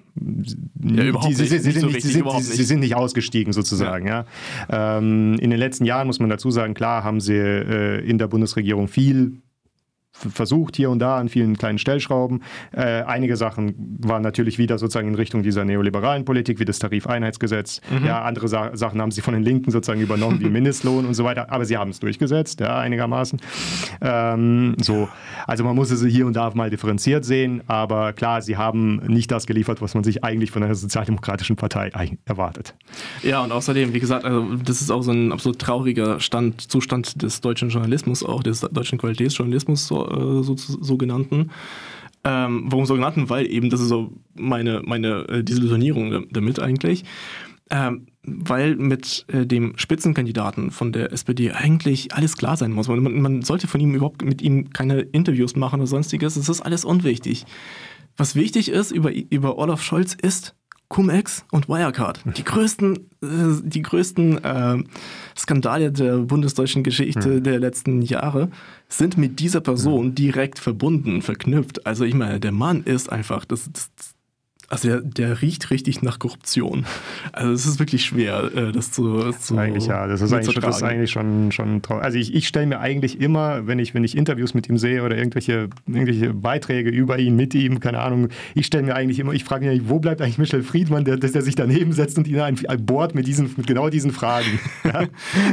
ja 0.84 1.04
überhaupt 1.04 1.32
die, 1.32 1.34
sie, 1.34 1.42
nicht, 1.44 1.64
sie, 1.64 1.72
sind 1.72 1.86
nicht, 1.88 2.02
sie, 2.04 2.12
sind, 2.12 2.44
sie, 2.44 2.64
sind, 2.64 2.80
nicht 2.80 2.96
ausgestiegen 2.96 3.54
sozusagen. 3.54 4.06
Ja. 4.06 4.26
ja. 4.70 4.98
Ähm, 4.98 5.36
in 5.40 5.50
den 5.50 5.58
letzten 5.58 5.86
Jahren 5.86 6.06
muss 6.06 6.20
man 6.20 6.30
dazu 6.30 6.52
sagen, 6.52 6.76
klar 6.76 7.04
haben 7.04 7.20
sie 7.20 7.34
äh, 7.34 8.08
in 8.08 8.20
der 8.20 8.28
Bundesregierung 8.28 8.88
viel 8.88 9.42
versucht 10.14 10.76
hier 10.76 10.90
und 10.90 11.00
da 11.00 11.18
an 11.18 11.28
vielen 11.28 11.58
kleinen 11.58 11.80
Stellschrauben. 11.80 12.44
Äh, 12.72 13.04
einige 13.04 13.36
Sachen 13.36 13.98
waren 14.00 14.22
natürlich 14.22 14.58
wieder 14.58 14.78
sozusagen 14.78 15.08
in 15.10 15.16
Richtung 15.16 15.44
dieser 15.44 15.66
neoliberalen 15.66 16.24
Politik, 16.24 16.60
wie 16.60 16.66
das 16.66 16.80
Tarifeinheitsgesetz. 16.80 17.82
Mhm. 17.90 18.06
Ja, 18.06 18.22
andere 18.22 18.48
Sa 18.48 18.76
Sachen 18.76 19.02
haben 19.02 19.12
sie 19.12 19.22
von 19.22 19.34
den 19.34 19.44
Linken 19.44 19.72
sozusagen 19.72 20.02
übernommen, 20.02 20.40
wie 20.40 20.50
Mindestlohn 20.50 21.06
und 21.06 21.16
so 21.16 21.24
weiter. 21.24 21.52
Aber 21.52 21.66
sie 21.66 21.78
haben 21.78 21.90
es 21.90 22.00
durchgesetzt, 22.00 22.60
ja, 22.60 22.78
einigermaßen. 22.78 23.40
Ähm, 24.02 24.76
so, 24.80 25.10
also 25.48 25.64
man 25.64 25.76
muss 25.76 25.92
es 25.92 26.04
hier 26.04 26.28
und 26.28 26.36
da 26.36 26.52
mal 26.54 26.70
differenziert 26.70 27.26
sehen. 27.26 27.62
Aber 27.68 28.14
klar, 28.14 28.42
sie 28.42 28.58
haben 28.58 28.98
nicht 29.08 29.32
das 29.32 29.48
geliefert, 29.48 29.82
was 29.82 29.96
man 29.96 30.04
sich 30.04 30.24
eigentlich 30.24 30.52
von 30.52 30.64
einer 30.64 30.76
sozialdemokratischen 30.76 31.56
Partei 31.56 31.92
erwartet. 32.26 32.76
Ja, 33.24 33.44
und 33.44 33.52
außerdem, 33.52 33.94
wie 33.94 34.00
gesagt, 34.00 34.26
also 34.26 34.56
das 34.64 34.82
ist 34.82 34.92
auch 34.92 35.02
so 35.02 35.12
ein 35.12 35.32
absolut 35.32 35.60
trauriger 35.60 36.20
Stand, 36.20 36.62
Zustand 36.62 37.22
des 37.22 37.42
deutschen 37.42 37.70
Journalismus, 37.70 38.24
auch 38.24 38.44
des 38.44 38.62
deutschen 38.62 39.00
Qualitätsjournalismus. 39.00 39.88
So 39.88 40.03
äh, 40.12 40.44
so, 40.44 40.56
sogenannten. 40.58 41.52
Ähm, 42.24 42.66
warum 42.68 42.86
sogenannten? 42.86 43.30
Weil 43.30 43.48
eben, 43.52 43.70
das 43.70 43.82
ist 43.82 43.90
so 43.90 44.14
meine, 44.34 44.82
meine 44.86 45.28
äh, 45.28 45.44
Desillusionierung 45.44 46.28
damit 46.32 46.60
eigentlich. 46.60 47.04
Ähm, 47.70 48.08
weil 48.26 48.76
mit 48.76 49.26
äh, 49.28 49.46
dem 49.46 49.74
Spitzenkandidaten 49.78 50.72
von 50.72 50.92
der 50.92 51.12
SPD 51.12 51.52
eigentlich 51.52 52.14
alles 52.14 52.38
klar 52.38 52.56
sein 52.56 52.72
muss. 52.72 52.88
Man, 52.88 53.22
man, 53.22 53.42
sollte 53.42 53.68
von 53.68 53.82
ihm 53.82 53.96
überhaupt 53.96 54.24
mit 54.24 54.42
ihm 54.42 54.70
keine 54.72 55.02
Interviews 55.02 55.56
machen 55.56 55.80
oder 55.80 55.88
sonstiges. 55.88 56.38
Es 56.38 56.50
ist 56.50 56.62
alles 56.62 56.86
unwichtig. 56.86 57.46
Was 58.16 58.36
wichtig 58.36 58.70
ist 58.70 58.92
über, 58.92 59.12
über 59.12 59.58
Olaf 59.58 59.82
Scholz 59.82 60.14
ist 60.14 60.56
Cum-Ex 60.94 61.44
und 61.50 61.68
Wirecard. 61.70 62.20
Die 62.38 62.44
größten, 62.44 62.98
äh, 63.24 63.28
die 63.64 63.82
größten 63.82 64.44
äh, 64.44 64.84
Skandale 65.36 65.92
der 65.92 66.18
bundesdeutschen 66.18 66.84
Geschichte 66.84 67.30
mhm. 67.30 67.44
der 67.44 67.60
letzten 67.60 68.04
Jahre 68.04 68.50
sind 68.90 69.18
mit 69.18 69.40
dieser 69.40 69.60
Person 69.60 70.14
direkt 70.14 70.60
verbunden, 70.60 71.24
verknüpft. 71.24 71.88
Also 71.88 72.06
ich 72.06 72.14
meine, 72.14 72.40
der 72.40 72.52
Mann 72.52 72.84
ist 72.84 73.12
einfach, 73.12 73.44
das, 73.44 73.72
das, 73.74 74.13
also 74.70 74.88
der, 74.88 75.02
der, 75.02 75.42
riecht 75.42 75.72
richtig 75.72 76.02
nach 76.02 76.20
Korruption. 76.20 76.86
Also 77.32 77.54
es 77.54 77.66
ist 77.66 77.80
wirklich 77.80 78.06
schwer, 78.06 78.52
äh, 78.56 78.72
das 78.72 78.92
zu, 78.92 79.32
zu 79.34 79.58
Eigentlich 79.58 79.88
ja, 79.88 80.08
das 80.08 80.22
ist 80.22 80.34
eigentlich, 80.34 80.54
schon, 80.54 80.62
das 80.62 80.78
ist 80.78 80.84
eigentlich 80.84 81.12
schon, 81.12 81.52
schon 81.52 81.82
traurig. 81.82 82.04
Also 82.04 82.18
ich, 82.18 82.34
ich 82.34 82.48
stelle 82.48 82.68
mir 82.68 82.80
eigentlich 82.80 83.20
immer, 83.20 83.68
wenn 83.68 83.80
ich, 83.80 83.94
wenn 83.94 84.04
ich 84.04 84.18
Interviews 84.18 84.54
mit 84.54 84.70
ihm 84.70 84.78
sehe 84.78 85.04
oder 85.04 85.18
irgendwelche, 85.18 85.70
irgendwelche 85.86 86.34
Beiträge 86.34 86.90
über 86.90 87.20
ihn, 87.20 87.36
mit 87.36 87.54
ihm, 87.54 87.80
keine 87.80 88.00
Ahnung, 88.00 88.30
ich 88.56 88.66
stelle 88.66 88.84
mir 88.84 88.96
eigentlich 88.96 89.20
immer, 89.20 89.34
ich 89.34 89.44
frage 89.44 89.68
mich, 89.68 89.90
wo 89.90 90.00
bleibt 90.00 90.22
eigentlich 90.22 90.38
Michel 90.38 90.64
Friedmann, 90.64 91.06
der, 91.06 91.18
der 91.18 91.42
sich 91.42 91.56
daneben 91.56 91.94
setzt 91.94 92.18
und 92.18 92.28
ihn 92.28 92.40
ein, 92.40 92.58
ein 92.68 92.86
bohrt 92.86 93.16
mit, 93.16 93.28
diesen, 93.28 93.54
mit 93.58 93.68
genau 93.68 93.90
diesen 93.90 94.12
Fragen. 94.12 94.60
Ja, 94.84 95.08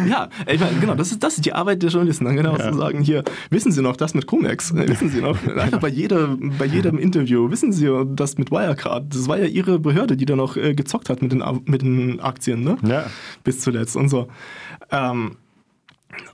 ja 0.08 0.28
ich 0.46 0.60
meine, 0.60 0.78
genau, 0.80 0.94
das 0.94 1.12
ist, 1.12 1.22
das 1.22 1.36
ist 1.36 1.46
die 1.46 1.52
Arbeit 1.52 1.82
der 1.82 1.90
Journalisten, 1.90 2.24
dann 2.24 2.36
genau 2.36 2.56
ja. 2.56 2.70
zu 2.70 2.76
sagen, 2.76 3.00
hier, 3.00 3.22
wissen 3.50 3.72
Sie 3.72 3.80
noch 3.80 3.96
das 3.96 4.14
mit 4.14 4.26
Comex? 4.26 4.74
Wissen 4.74 5.08
Sie 5.08 5.20
noch? 5.20 5.38
Einfach 5.56 5.80
bei, 5.80 5.88
jeder, 5.88 6.36
bei 6.58 6.66
jedem 6.66 6.98
Interview, 6.98 7.50
wissen 7.50 7.72
Sie 7.72 7.88
das 8.14 8.38
mit 8.38 8.50
Wirecard? 8.50 9.09
Das 9.14 9.28
war 9.28 9.38
ja 9.38 9.46
ihre 9.46 9.78
Behörde, 9.78 10.16
die 10.16 10.26
da 10.26 10.36
noch 10.36 10.56
äh, 10.56 10.74
gezockt 10.74 11.10
hat 11.10 11.22
mit 11.22 11.32
den, 11.32 11.42
mit 11.66 11.82
den 11.82 12.20
Aktien, 12.20 12.62
ne? 12.62 12.76
Ja. 12.82 13.06
Bis 13.44 13.60
zuletzt 13.60 13.96
und 13.96 14.08
so. 14.08 14.28
Ähm, 14.90 15.36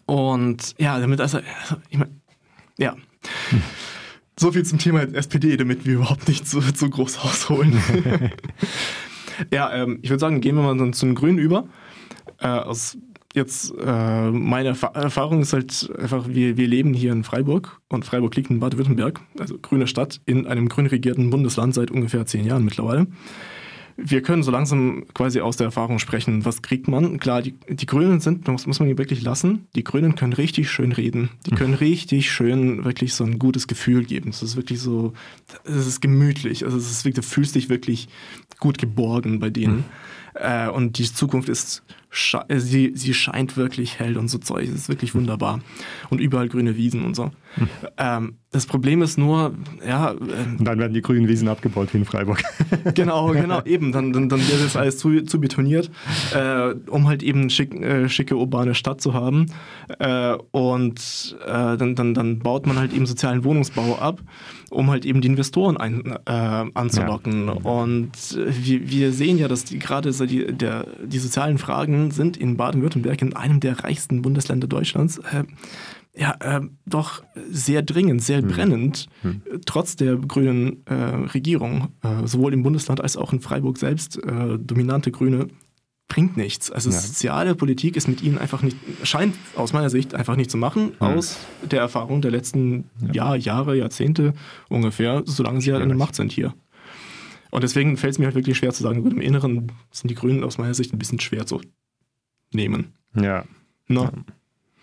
und 0.06 0.74
ja, 0.78 0.98
damit 0.98 1.20
also, 1.20 1.40
ich 1.90 1.98
mein, 1.98 2.20
ja. 2.78 2.94
Hm. 3.50 3.62
So 4.38 4.52
viel 4.52 4.64
zum 4.64 4.78
Thema 4.78 5.02
SPD, 5.02 5.56
damit 5.56 5.86
wir 5.86 5.94
überhaupt 5.94 6.28
nicht 6.28 6.46
zu, 6.46 6.60
zu 6.60 6.90
groß 6.90 7.18
ausholen. 7.18 7.80
ja, 9.50 9.72
ähm, 9.72 9.98
ich 10.02 10.10
würde 10.10 10.20
sagen, 10.20 10.42
gehen 10.42 10.56
wir 10.56 10.62
mal 10.62 10.76
dann 10.76 10.92
zu 10.92 11.06
den 11.06 11.14
Grünen 11.14 11.38
über. 11.38 11.68
Äh, 12.38 12.48
aus 12.48 12.98
jetzt 13.36 13.72
äh, 13.78 14.30
meine 14.30 14.70
Erfahrung 14.70 15.42
ist 15.42 15.52
halt 15.52 15.90
einfach, 15.98 16.26
wir, 16.28 16.56
wir 16.56 16.66
leben 16.66 16.94
hier 16.94 17.12
in 17.12 17.22
Freiburg 17.22 17.80
und 17.88 18.04
Freiburg 18.04 18.34
liegt 18.34 18.50
in 18.50 18.58
Baden-Württemberg, 18.58 19.20
also 19.38 19.58
grüne 19.58 19.86
Stadt, 19.86 20.20
in 20.24 20.46
einem 20.46 20.68
grün 20.68 20.86
regierten 20.86 21.30
Bundesland 21.30 21.74
seit 21.74 21.90
ungefähr 21.90 22.26
zehn 22.26 22.44
Jahren 22.44 22.64
mittlerweile. 22.64 23.06
Wir 23.98 24.20
können 24.20 24.42
so 24.42 24.50
langsam 24.50 25.06
quasi 25.14 25.40
aus 25.40 25.56
der 25.56 25.66
Erfahrung 25.66 25.98
sprechen. 25.98 26.44
Was 26.44 26.60
kriegt 26.60 26.86
man? 26.86 27.18
Klar, 27.18 27.40
die, 27.40 27.54
die 27.66 27.86
Grünen 27.86 28.20
sind, 28.20 28.46
das 28.46 28.66
muss 28.66 28.78
man 28.78 28.88
hier 28.88 28.98
wirklich 28.98 29.22
lassen, 29.22 29.68
die 29.74 29.84
Grünen 29.84 30.14
können 30.14 30.34
richtig 30.34 30.70
schön 30.70 30.92
reden. 30.92 31.30
Die 31.46 31.52
können 31.52 31.70
mhm. 31.70 31.78
richtig 31.78 32.30
schön 32.30 32.84
wirklich 32.84 33.14
so 33.14 33.24
ein 33.24 33.38
gutes 33.38 33.66
Gefühl 33.66 34.04
geben. 34.04 34.30
Es 34.30 34.42
ist 34.42 34.56
wirklich 34.56 34.80
so, 34.80 35.14
es 35.64 35.86
ist 35.86 36.02
gemütlich. 36.02 36.64
Also 36.64 36.76
es 36.76 36.90
ist 36.90 37.06
wirklich, 37.06 37.24
du 37.24 37.30
fühlst 37.30 37.54
dich 37.54 37.70
wirklich 37.70 38.08
gut 38.60 38.76
geborgen 38.76 39.40
bei 39.40 39.48
denen. 39.48 39.76
Mhm. 39.76 39.84
Äh, 40.34 40.68
und 40.68 40.98
die 40.98 41.10
Zukunft 41.10 41.48
ist 41.48 41.82
sie, 42.10 42.92
sie 42.94 43.14
scheint 43.14 43.56
wirklich 43.56 43.98
hell 43.98 44.16
und 44.16 44.28
so 44.28 44.38
Zeug. 44.38 44.64
Es 44.64 44.74
ist 44.74 44.88
wirklich 44.88 45.14
wunderbar. 45.14 45.60
Und 46.10 46.20
überall 46.20 46.48
grüne 46.48 46.76
Wiesen 46.76 47.04
und 47.04 47.14
so. 47.14 47.30
Hm. 47.54 47.68
Ähm, 47.98 48.36
das 48.52 48.66
Problem 48.66 49.02
ist 49.02 49.18
nur, 49.18 49.54
ja. 49.86 50.12
Ähm, 50.12 50.56
dann 50.60 50.78
werden 50.78 50.94
die 50.94 51.02
grünen 51.02 51.28
Wiesen 51.28 51.48
abgebaut 51.48 51.92
wie 51.92 51.98
in 51.98 52.04
Freiburg. 52.04 52.42
genau, 52.94 53.32
genau, 53.32 53.60
eben. 53.64 53.92
Dann, 53.92 54.12
dann, 54.12 54.28
dann 54.28 54.40
wird 54.40 54.64
das 54.64 54.76
alles 54.76 54.98
zu, 54.98 55.22
zu 55.22 55.40
betoniert, 55.40 55.90
äh, 56.34 56.74
um 56.88 57.06
halt 57.06 57.22
eben 57.22 57.50
schick, 57.50 57.74
äh, 57.74 58.08
schicke 58.08 58.36
urbane 58.36 58.74
Stadt 58.74 59.00
zu 59.00 59.12
haben. 59.12 59.46
Äh, 59.98 60.36
und 60.52 61.36
äh, 61.44 61.76
dann, 61.76 61.94
dann, 61.96 62.14
dann 62.14 62.38
baut 62.38 62.66
man 62.66 62.78
halt 62.78 62.94
eben 62.94 63.04
sozialen 63.04 63.44
Wohnungsbau 63.44 63.98
ab, 63.98 64.22
um 64.70 64.90
halt 64.90 65.04
eben 65.04 65.20
die 65.20 65.28
Investoren 65.28 65.76
ein, 65.76 66.16
äh, 66.24 66.30
anzulocken. 66.72 67.48
Ja. 67.48 67.52
Und 67.52 68.12
wir, 68.36 68.88
wir 68.88 69.12
sehen 69.12 69.38
ja, 69.38 69.48
dass 69.48 69.64
die, 69.64 69.78
gerade 69.78 70.12
so 70.12 70.24
die, 70.24 70.46
der, 70.46 70.86
die 71.04 71.18
sozialen 71.18 71.58
Fragen 71.58 71.95
sind 72.10 72.36
in 72.36 72.56
Baden-Württemberg, 72.56 73.20
in 73.22 73.34
einem 73.34 73.60
der 73.60 73.84
reichsten 73.84 74.22
Bundesländer 74.22 74.66
Deutschlands, 74.66 75.18
äh, 75.18 75.44
ja, 76.16 76.34
äh, 76.40 76.60
doch 76.86 77.22
sehr 77.50 77.82
dringend, 77.82 78.22
sehr 78.22 78.42
mhm. 78.42 78.48
brennend, 78.48 79.06
mhm. 79.22 79.42
trotz 79.66 79.96
der 79.96 80.16
grünen 80.16 80.82
äh, 80.86 80.94
Regierung, 80.94 81.88
äh, 82.02 82.26
sowohl 82.26 82.54
im 82.54 82.62
Bundesland 82.62 83.00
als 83.00 83.16
auch 83.16 83.32
in 83.32 83.40
Freiburg 83.40 83.78
selbst, 83.78 84.16
äh, 84.24 84.58
dominante 84.58 85.10
Grüne, 85.10 85.48
bringt 86.08 86.36
nichts. 86.36 86.70
Also 86.70 86.90
ja. 86.90 86.96
soziale 86.96 87.54
Politik 87.54 87.96
ist 87.96 88.08
mit 88.08 88.22
ihnen 88.22 88.38
einfach 88.38 88.62
nicht, 88.62 88.76
scheint 89.02 89.34
aus 89.56 89.72
meiner 89.72 89.90
Sicht 89.90 90.14
einfach 90.14 90.36
nicht 90.36 90.50
zu 90.50 90.56
machen, 90.56 90.92
mhm. 91.00 91.06
aus 91.06 91.38
der 91.62 91.80
Erfahrung 91.80 92.22
der 92.22 92.30
letzten 92.30 92.84
ja. 93.00 93.12
Jahr, 93.12 93.36
Jahre, 93.36 93.76
Jahrzehnte 93.76 94.32
ungefähr, 94.68 95.22
solange 95.26 95.60
sie 95.60 95.72
halt 95.72 95.82
an 95.82 95.88
der 95.88 95.98
Macht 95.98 96.14
sind 96.14 96.32
hier. 96.32 96.54
Und 97.50 97.62
deswegen 97.62 97.96
fällt 97.96 98.12
es 98.12 98.18
mir 98.18 98.26
halt 98.26 98.34
wirklich 98.34 98.56
schwer 98.56 98.72
zu 98.72 98.82
sagen, 98.82 99.04
im 99.04 99.20
Inneren 99.20 99.72
sind 99.90 100.10
die 100.10 100.14
Grünen 100.14 100.44
aus 100.44 100.58
meiner 100.58 100.74
Sicht 100.74 100.92
ein 100.92 100.98
bisschen 100.98 101.20
schwer 101.20 101.46
zu 101.46 101.60
nehmen. 102.56 102.92
Ja. 103.14 103.44
No. 103.86 104.10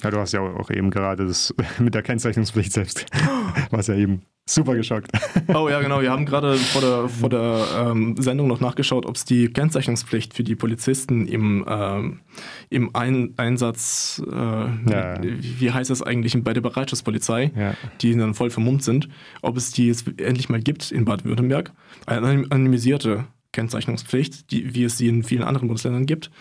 Ja, 0.02 0.12
du 0.12 0.18
hast 0.18 0.34
ja 0.34 0.42
auch 0.42 0.70
eben 0.70 0.92
gerade 0.92 1.26
das 1.26 1.54
mit 1.80 1.94
der 1.94 2.04
Kennzeichnungspflicht 2.04 2.72
selbst, 2.74 3.06
was 3.72 3.88
ja 3.88 3.96
eben 3.96 4.24
super 4.46 4.76
geschockt. 4.76 5.12
Oh 5.54 5.68
ja, 5.68 5.82
genau. 5.82 6.02
Wir 6.02 6.10
haben 6.10 6.26
gerade 6.26 6.56
vor 6.56 6.82
der, 6.82 7.10
vor 7.10 7.30
der 7.30 7.66
ähm, 7.78 8.16
Sendung 8.18 8.48
noch 8.48 8.62
nachgeschaut, 8.62 9.06
ob 9.06 9.16
es 9.16 9.26
die 9.26 9.50
Kennzeichnungspflicht 9.50 10.34
für 10.34 10.44
die 10.44 10.56
Polizisten 10.56 11.28
im, 11.28 11.66
ähm, 11.68 12.22
im 12.70 12.96
Ein 12.96 13.34
Einsatz, 13.36 14.22
äh, 14.26 14.34
ja. 14.34 15.22
wie, 15.22 15.60
wie, 15.60 15.72
heißt 15.72 15.90
das 15.90 16.02
eigentlich, 16.02 16.42
bei 16.44 16.54
der 16.54 16.62
Bereitschaftspolizei, 16.62 17.52
ja. 17.56 17.76
die 18.02 18.16
dann 18.16 18.34
voll 18.34 18.50
vermummt 18.50 18.84
sind, 18.84 19.10
ob 19.42 19.58
es 19.58 19.72
die 19.72 19.88
jetzt 19.88 20.08
endlich 20.20 20.50
mal 20.50 20.62
gibt 20.62 20.92
in 20.92 21.04
Baden-Württemberg. 21.04 21.74
Eine 22.06 22.46
anonymisierte 22.50 23.26
Kennzeichnungspflicht, 23.52 24.50
die, 24.52 24.74
wie 24.74 24.86
es 24.86 24.98
sie 24.98 25.08
in 25.08 25.24
vielen 25.24 25.44
anderen 25.44 25.68
Bundesländern 25.68 26.06
gibt. 26.06 26.32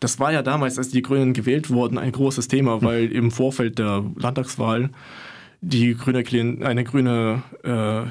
Das 0.00 0.18
war 0.18 0.32
ja 0.32 0.42
damals, 0.42 0.78
als 0.78 0.88
die 0.88 1.02
Grünen 1.02 1.32
gewählt 1.32 1.70
wurden, 1.70 1.98
ein 1.98 2.12
großes 2.12 2.48
Thema, 2.48 2.80
hm. 2.80 2.82
weil 2.82 3.12
im 3.12 3.30
Vorfeld 3.30 3.78
der 3.78 4.04
Landtagswahl 4.16 4.90
die 5.60 5.94
grüne, 5.94 6.24
eine 6.66 6.84
grüne 6.84 7.42
äh, 7.62 8.02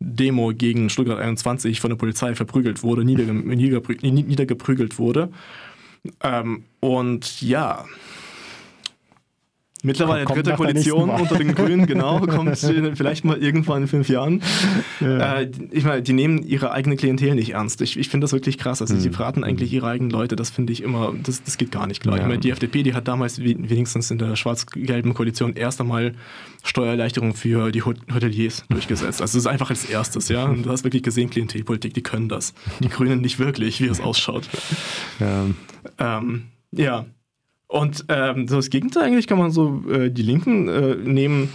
Demo 0.00 0.52
gegen 0.54 0.88
Stuttgart 0.90 1.18
21 1.18 1.80
von 1.80 1.90
der 1.90 1.96
Polizei 1.96 2.34
verprügelt 2.34 2.82
wurde, 2.82 3.04
niedergeprügelt 3.04 4.98
wurde. 4.98 5.30
Ähm, 6.22 6.64
und 6.80 7.42
ja, 7.42 7.84
Mittlerweile 9.82 10.24
kommt 10.24 10.38
dritte 10.38 10.56
Koalition 10.56 11.08
unter 11.08 11.36
den 11.36 11.54
Grünen, 11.54 11.86
genau, 11.86 12.20
kommt 12.26 12.58
vielleicht 12.58 13.24
mal 13.24 13.38
irgendwann 13.38 13.82
in 13.82 13.88
fünf 13.88 14.08
Jahren. 14.08 14.42
Ja. 15.00 15.40
Äh, 15.40 15.50
ich 15.70 15.84
meine, 15.84 16.02
die 16.02 16.12
nehmen 16.12 16.42
ihre 16.42 16.72
eigene 16.72 16.96
Klientel 16.96 17.34
nicht 17.34 17.50
ernst. 17.54 17.80
Ich, 17.80 17.98
ich 17.98 18.08
finde 18.08 18.24
das 18.24 18.32
wirklich 18.32 18.58
krass. 18.58 18.82
Also, 18.82 18.94
mhm. 18.94 19.00
sie 19.00 19.10
verraten 19.10 19.44
eigentlich 19.44 19.72
ihre 19.72 19.88
eigenen 19.88 20.10
Leute. 20.10 20.36
Das 20.36 20.50
finde 20.50 20.72
ich 20.72 20.82
immer, 20.82 21.14
das, 21.22 21.42
das 21.42 21.56
geht 21.56 21.72
gar 21.72 21.86
nicht 21.86 22.02
klar. 22.02 22.16
Ja. 22.16 22.22
Ich 22.22 22.28
meine, 22.28 22.40
die 22.40 22.50
FDP, 22.50 22.82
die 22.82 22.94
hat 22.94 23.08
damals 23.08 23.40
wenigstens 23.42 24.10
in 24.10 24.18
der 24.18 24.36
schwarz-gelben 24.36 25.14
Koalition 25.14 25.54
erst 25.54 25.80
einmal 25.80 26.14
Steuererleichterungen 26.62 27.34
für 27.34 27.72
die 27.72 27.82
Hoteliers 27.82 28.64
durchgesetzt. 28.68 29.22
Also, 29.22 29.38
das 29.38 29.44
ist 29.44 29.46
einfach 29.46 29.70
als 29.70 29.86
erstes, 29.86 30.28
ja. 30.28 30.44
Und 30.50 30.66
du 30.66 30.70
hast 30.70 30.84
wirklich 30.84 31.02
gesehen, 31.02 31.30
Klientelpolitik, 31.30 31.94
die 31.94 32.02
können 32.02 32.28
das. 32.28 32.52
Die 32.80 32.88
Grünen 32.88 33.20
nicht 33.20 33.38
wirklich, 33.38 33.80
wie 33.80 33.86
es 33.86 34.00
ausschaut. 34.00 34.48
Ja. 35.18 35.46
Ähm, 35.98 36.42
ja, 36.72 37.06
und 37.70 38.04
ähm, 38.08 38.48
so 38.48 38.56
das 38.56 38.68
Gegenteil 38.68 39.04
eigentlich 39.04 39.28
kann 39.28 39.38
man 39.38 39.52
so 39.52 39.82
äh, 39.88 40.10
die 40.10 40.22
Linken 40.22 40.68
äh, 40.68 40.96
nehmen 40.96 41.50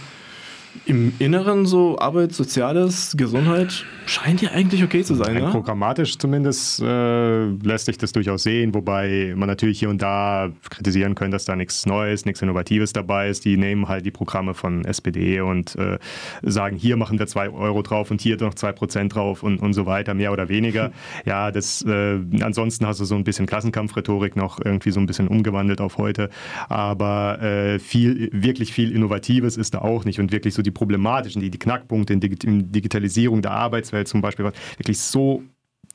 im 0.84 1.12
Inneren 1.18 1.66
so 1.66 1.98
Arbeit, 1.98 2.32
Soziales, 2.32 3.14
Gesundheit 3.16 3.84
scheint 4.06 4.42
ja 4.42 4.50
eigentlich 4.50 4.84
okay 4.84 5.02
zu 5.02 5.14
sein. 5.14 5.34
Ne? 5.34 5.48
Programmatisch 5.50 6.18
zumindest 6.18 6.80
äh, 6.80 7.46
lässt 7.46 7.86
sich 7.86 7.98
das 7.98 8.12
durchaus 8.12 8.42
sehen, 8.42 8.74
wobei 8.74 9.34
man 9.36 9.48
natürlich 9.48 9.78
hier 9.78 9.90
und 9.90 10.02
da 10.02 10.50
kritisieren 10.70 11.14
könnte, 11.14 11.36
dass 11.36 11.44
da 11.44 11.56
nichts 11.56 11.86
Neues, 11.86 12.24
nichts 12.24 12.42
Innovatives 12.42 12.92
dabei 12.92 13.28
ist. 13.28 13.44
Die 13.44 13.56
nehmen 13.56 13.88
halt 13.88 14.06
die 14.06 14.10
Programme 14.10 14.54
von 14.54 14.84
SPD 14.84 15.40
und 15.40 15.76
äh, 15.76 15.98
sagen, 16.42 16.76
hier 16.76 16.96
machen 16.96 17.18
wir 17.18 17.26
zwei 17.26 17.50
Euro 17.50 17.82
drauf 17.82 18.10
und 18.10 18.20
hier 18.20 18.36
noch 18.36 18.54
zwei 18.54 18.72
Prozent 18.72 19.14
drauf 19.14 19.42
und, 19.42 19.58
und 19.58 19.72
so 19.72 19.86
weiter, 19.86 20.14
mehr 20.14 20.32
oder 20.32 20.48
weniger. 20.48 20.92
ja, 21.24 21.50
das 21.50 21.82
äh, 21.82 22.18
ansonsten 22.40 22.86
hast 22.86 23.00
du 23.00 23.04
so 23.04 23.14
ein 23.14 23.24
bisschen 23.24 23.46
Klassenkampfrhetorik 23.46 24.36
noch 24.36 24.60
irgendwie 24.64 24.90
so 24.90 25.00
ein 25.00 25.06
bisschen 25.06 25.28
umgewandelt 25.28 25.80
auf 25.80 25.98
heute. 25.98 26.30
Aber 26.68 27.40
äh, 27.42 27.78
viel, 27.78 28.30
wirklich 28.32 28.72
viel 28.72 28.92
Innovatives 28.92 29.56
ist 29.56 29.74
da 29.74 29.78
auch 29.78 30.04
nicht 30.04 30.20
und 30.20 30.32
wirklich 30.32 30.54
so 30.54 30.62
die 30.66 30.70
problematischen, 30.70 31.40
die, 31.40 31.50
die 31.50 31.58
Knackpunkte 31.58 32.12
in, 32.12 32.20
Digi 32.20 32.46
in 32.46 32.72
Digitalisierung 32.72 33.42
der 33.42 33.52
Arbeitswelt 33.52 34.08
zum 34.08 34.20
Beispiel, 34.20 34.44
was 34.44 34.54
wirklich 34.76 34.98
so 34.98 35.42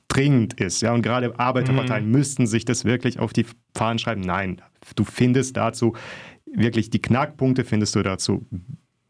dringend 0.08 0.60
ist. 0.60 0.82
Ja, 0.82 0.94
und 0.94 1.01
gerade 1.01 1.38
Arbeiterparteien 1.40 2.06
mhm. 2.06 2.12
müssten 2.12 2.48
sich 2.48 2.66
das 2.66 2.86
wirklich 2.86 3.20
auf 3.20 3.34
die 3.34 3.46
Fahnen 3.75 4.00
schreiben. 4.00 4.22
Nein, 4.22 4.62
du 4.96 5.04
findest 5.04 5.58
dazu 5.58 5.96
wirklich 6.46 6.90
die 6.90 7.01
Knackpunkte, 7.01 7.63
findest 7.63 7.96
du 7.96 8.04
dazu 8.04 8.46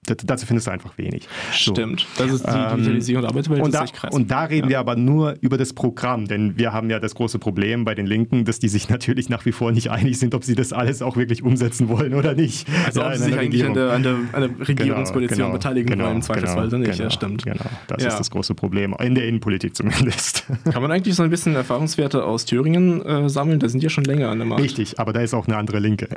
dazu 0.03 0.47
findest 0.47 0.65
du 0.65 0.71
einfach 0.71 0.97
wenig. 0.97 1.27
Stimmt. 1.51 2.07
So. 2.15 2.23
Das 2.23 2.33
ist 2.33 2.45
die 2.45 2.49
ähm, 2.49 2.77
Digitalisierung 2.77 3.21
der 3.21 3.29
Arbeitswelt. 3.29 3.61
Und 3.61 3.73
da, 3.73 3.85
und 4.09 4.31
da 4.31 4.43
reden 4.45 4.65
ja. 4.65 4.69
wir 4.69 4.79
aber 4.79 4.95
nur 4.95 5.35
über 5.41 5.59
das 5.59 5.73
Programm, 5.73 6.27
denn 6.27 6.57
wir 6.57 6.73
haben 6.73 6.89
ja 6.89 6.99
das 6.99 7.13
große 7.13 7.37
Problem 7.37 7.85
bei 7.85 7.93
den 7.93 8.07
Linken, 8.07 8.43
dass 8.43 8.57
die 8.57 8.67
sich 8.67 8.89
natürlich 8.89 9.29
nach 9.29 9.45
wie 9.45 9.51
vor 9.51 9.71
nicht 9.71 9.91
einig 9.91 10.17
sind, 10.17 10.33
ob 10.33 10.43
sie 10.43 10.55
das 10.55 10.73
alles 10.73 11.03
auch 11.03 11.17
wirklich 11.17 11.43
umsetzen 11.43 11.87
wollen 11.87 12.15
oder 12.15 12.33
nicht. 12.33 12.67
Also 12.85 13.01
ja, 13.01 13.07
ob 13.07 13.13
sie 13.13 13.23
sich 13.25 13.37
eigentlich 13.37 13.63
an 13.63 13.75
der, 13.75 13.91
an 13.91 14.01
der, 14.01 14.15
an 14.31 14.41
der 14.41 14.67
Regierungskoalition 14.67 15.37
genau, 15.37 15.47
genau, 15.49 15.57
beteiligen 15.57 15.89
genau, 15.89 16.05
wollen, 16.05 16.15
im 16.15 16.21
Zweifelsfall 16.23 16.69
genau, 16.69 16.77
nicht. 16.79 16.91
Genau, 16.93 17.03
ja, 17.03 17.11
stimmt. 17.11 17.43
Genau, 17.43 17.65
das 17.87 18.01
ja. 18.01 18.09
ist 18.09 18.17
das 18.17 18.31
große 18.31 18.55
Problem, 18.55 18.95
in 18.99 19.13
der 19.13 19.27
Innenpolitik 19.27 19.75
zumindest. 19.75 20.45
Kann 20.71 20.81
man 20.81 20.91
eigentlich 20.91 21.15
so 21.15 21.21
ein 21.21 21.29
bisschen 21.29 21.55
Erfahrungswerte 21.55 22.23
aus 22.23 22.45
Thüringen 22.45 23.05
äh, 23.05 23.29
sammeln? 23.29 23.59
Da 23.59 23.69
sind 23.69 23.83
ja 23.83 23.89
schon 23.89 24.05
länger 24.05 24.29
an 24.29 24.39
der 24.39 24.47
Macht. 24.47 24.63
Richtig, 24.63 24.99
aber 24.99 25.13
da 25.13 25.21
ist 25.21 25.35
auch 25.35 25.47
eine 25.47 25.57
andere 25.57 25.77
Linke. 25.77 26.09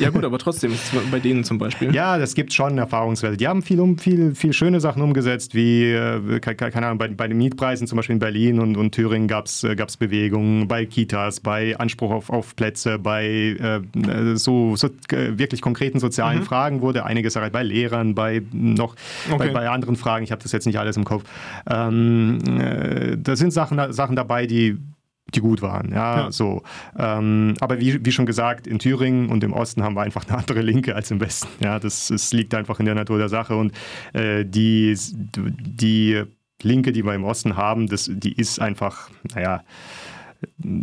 Ja 0.00 0.10
gut, 0.10 0.24
aber 0.24 0.38
trotzdem, 0.38 0.72
bei 1.12 1.20
denen 1.20 1.44
zum 1.44 1.58
Beispiel. 1.58 1.94
Ja, 1.94 2.18
das 2.18 2.34
gibt 2.34 2.52
schon 2.52 2.78
Erfahrungswerte. 2.78 3.27
Die 3.36 3.48
haben 3.48 3.62
viel, 3.62 3.80
um, 3.80 3.98
viel, 3.98 4.34
viel 4.34 4.52
schöne 4.52 4.80
Sachen 4.80 5.02
umgesetzt, 5.02 5.54
wie, 5.54 5.84
äh, 5.84 6.40
keine 6.40 6.86
Ahnung, 6.86 6.98
bei, 6.98 7.08
bei, 7.08 7.28
den 7.28 7.38
Mietpreisen 7.38 7.86
zum 7.86 7.96
Beispiel 7.96 8.14
in 8.14 8.20
Berlin 8.20 8.60
und, 8.60 8.76
und 8.76 8.92
Thüringen 8.92 9.28
gab 9.28 9.46
es 9.46 9.64
äh, 9.64 9.76
Bewegungen, 9.98 10.68
bei 10.68 10.86
Kitas, 10.86 11.40
bei 11.40 11.76
Anspruch 11.78 12.10
auf, 12.10 12.30
auf 12.30 12.56
Plätze, 12.56 12.98
bei 12.98 13.26
äh, 13.26 14.36
so, 14.36 14.76
so 14.76 14.88
äh, 15.10 15.38
wirklich 15.38 15.60
konkreten 15.60 15.98
sozialen 16.00 16.40
mhm. 16.40 16.44
Fragen 16.44 16.80
wurde 16.80 17.04
einiges 17.04 17.36
erreicht, 17.36 17.52
bei 17.52 17.62
Lehrern, 17.62 18.14
bei 18.14 18.42
noch 18.52 18.94
okay. 19.30 19.38
bei, 19.38 19.48
bei, 19.50 19.68
anderen 19.68 19.96
Fragen, 19.96 20.24
ich 20.24 20.32
habe 20.32 20.42
das 20.42 20.52
jetzt 20.52 20.66
nicht 20.66 20.78
alles 20.78 20.96
im 20.96 21.04
Kopf. 21.04 21.24
Ähm, 21.68 22.38
äh, 22.60 23.16
da 23.18 23.36
sind 23.36 23.52
Sachen, 23.52 23.92
Sachen 23.92 24.16
dabei, 24.16 24.46
die 24.46 24.78
die 25.34 25.40
gut 25.40 25.62
waren. 25.62 25.92
Ja, 25.92 26.16
ja. 26.16 26.32
so. 26.32 26.62
Ähm, 26.98 27.54
aber 27.60 27.80
wie, 27.80 28.04
wie 28.04 28.12
schon 28.12 28.26
gesagt, 28.26 28.66
in 28.66 28.78
Thüringen 28.78 29.28
und 29.28 29.44
im 29.44 29.52
Osten 29.52 29.82
haben 29.82 29.94
wir 29.94 30.02
einfach 30.02 30.26
eine 30.26 30.38
andere 30.38 30.62
Linke 30.62 30.94
als 30.94 31.10
im 31.10 31.20
Westen. 31.20 31.48
Ja, 31.62 31.78
das, 31.78 32.08
das 32.08 32.32
liegt 32.32 32.54
einfach 32.54 32.80
in 32.80 32.86
der 32.86 32.94
Natur 32.94 33.18
der 33.18 33.28
Sache. 33.28 33.54
Und 33.56 33.72
äh, 34.12 34.44
die, 34.44 34.96
die 34.96 36.22
Linke, 36.62 36.92
die 36.92 37.04
wir 37.04 37.14
im 37.14 37.24
Osten 37.24 37.56
haben, 37.56 37.88
das, 37.88 38.10
die 38.12 38.32
ist 38.32 38.60
einfach, 38.60 39.10
naja, 39.34 39.62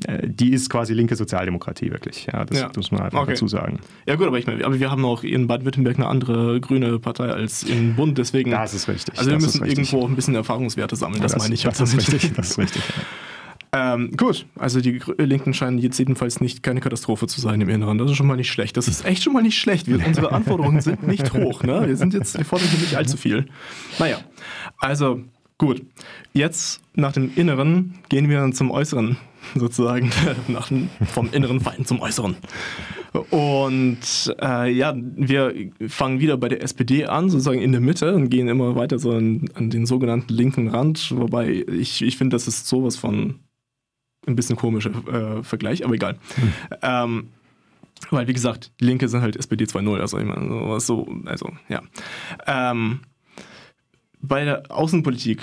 äh, 0.06 0.28
die 0.28 0.52
ist 0.52 0.70
quasi 0.70 0.94
linke 0.94 1.16
Sozialdemokratie 1.16 1.90
wirklich. 1.92 2.28
Ja, 2.32 2.46
das 2.46 2.60
ja. 2.60 2.72
muss 2.76 2.92
man 2.92 3.02
einfach 3.02 3.22
okay. 3.22 3.32
dazu 3.32 3.48
sagen. 3.48 3.80
Ja 4.06 4.16
gut, 4.16 4.28
aber 4.28 4.38
ich 4.38 4.48
meine, 4.48 4.66
aber 4.66 4.80
wir 4.80 4.92
haben 4.92 5.06
auch 5.06 5.24
in 5.24 5.48
Baden-Württemberg 5.48 5.98
eine 5.98 6.08
andere 6.08 6.60
grüne 6.60 7.00
Partei 7.00 7.30
als 7.30 7.64
in 7.64 7.96
Bund, 7.96 8.18
deswegen. 8.18 8.52
Das 8.52 8.74
ist 8.74 8.88
richtig. 8.88 9.18
Also 9.18 9.32
wir 9.32 9.40
müssen 9.40 9.66
irgendwo 9.66 10.02
auch 10.02 10.10
ein 10.10 10.16
bisschen 10.16 10.36
Erfahrungswerte 10.36 10.96
sammeln. 10.96 11.22
Das, 11.22 11.32
das 11.32 11.42
meine 11.42 11.54
ich. 11.54 11.64
Das 11.64 11.80
ist 11.80 11.98
richtig. 11.98 12.34
Das 12.36 12.52
ist 12.52 12.58
richtig. 12.58 12.84
Ähm, 13.78 14.16
gut, 14.16 14.46
also 14.56 14.80
die 14.80 15.02
Linken 15.18 15.54
scheinen 15.54 15.80
jetzt 15.80 16.00
jedenfalls 16.00 16.40
nicht 16.40 16.64
keine 16.64 16.80
Katastrophe 16.80 17.28
zu 17.28 17.42
sein 17.42 17.60
im 17.60 17.68
Inneren. 17.68 17.98
Das 17.98 18.10
ist 18.10 18.16
schon 18.16 18.28
mal 18.28 18.38
nicht 18.38 18.50
schlecht. 18.50 18.78
Das 18.78 18.88
ist 18.88 19.04
echt 19.04 19.22
schon 19.22 19.34
mal 19.34 19.44
nicht 19.44 19.60
schlecht. 19.60 19.88
Wir, 19.88 20.00
unsere 20.06 20.32
Anforderungen 20.32 20.80
sind 20.80 21.06
nicht 21.06 21.34
hoch. 21.34 21.62
Ne? 21.62 21.86
Wir 21.86 21.98
sind 21.98 22.14
jetzt, 22.14 22.38
wir 22.38 22.46
fordern 22.46 22.70
hier 22.70 22.80
nicht 22.80 22.96
allzu 22.96 23.18
viel. 23.18 23.48
Naja, 24.00 24.20
also 24.78 25.20
gut. 25.58 25.82
Jetzt 26.32 26.80
nach 26.94 27.12
dem 27.12 27.32
Inneren 27.36 27.96
gehen 28.08 28.30
wir 28.30 28.40
dann 28.40 28.54
zum 28.54 28.72
Äußeren 28.72 29.18
sozusagen. 29.56 30.10
nach, 30.48 30.72
vom 31.14 31.30
inneren 31.34 31.60
Feind 31.60 31.86
zum 31.86 32.00
Äußeren. 32.00 32.38
Und 33.30 33.98
äh, 34.42 34.72
ja, 34.72 34.94
wir 34.96 35.54
fangen 35.90 36.22
wieder 36.22 36.38
bei 36.38 36.48
der 36.48 36.64
SPD 36.64 37.08
an, 37.08 37.30
sozusagen 37.30 37.62
in 37.62 37.74
der 37.74 37.82
Mitte 37.82 38.16
und 38.16 38.30
gehen 38.30 38.48
immer 38.48 38.78
weiter 38.78 39.00
so 39.00 39.12
an, 39.12 39.50
an 39.54 39.70
den 39.70 39.86
sogenannten 39.86 40.34
linken 40.34 40.70
Rand. 40.70 41.12
Wobei 41.14 41.66
ich, 41.68 42.02
ich 42.02 42.18
finde, 42.18 42.36
das 42.36 42.48
ist 42.48 42.68
sowas 42.68 42.96
von 42.96 43.36
ein 44.28 44.36
bisschen 44.36 44.56
komischer 44.56 44.92
äh, 45.08 45.44
Vergleich, 45.44 45.86
aber 45.86 45.94
egal. 45.94 46.18
Hm. 46.36 46.54
Ähm, 46.82 47.30
weil, 48.10 48.28
wie 48.28 48.34
gesagt, 48.34 48.72
die 48.80 48.86
Linke 48.86 49.08
sind 49.08 49.22
halt 49.22 49.36
SPD 49.36 49.66
2.0, 49.66 50.00
also 50.00 50.18
ich 50.18 50.26
meine, 50.26 50.80
so, 50.80 51.08
also, 51.26 51.52
ja. 51.70 51.82
Ähm, 52.46 53.02
bei 54.22 54.44
der 54.44 54.64
Außenpolitik, 54.70 55.42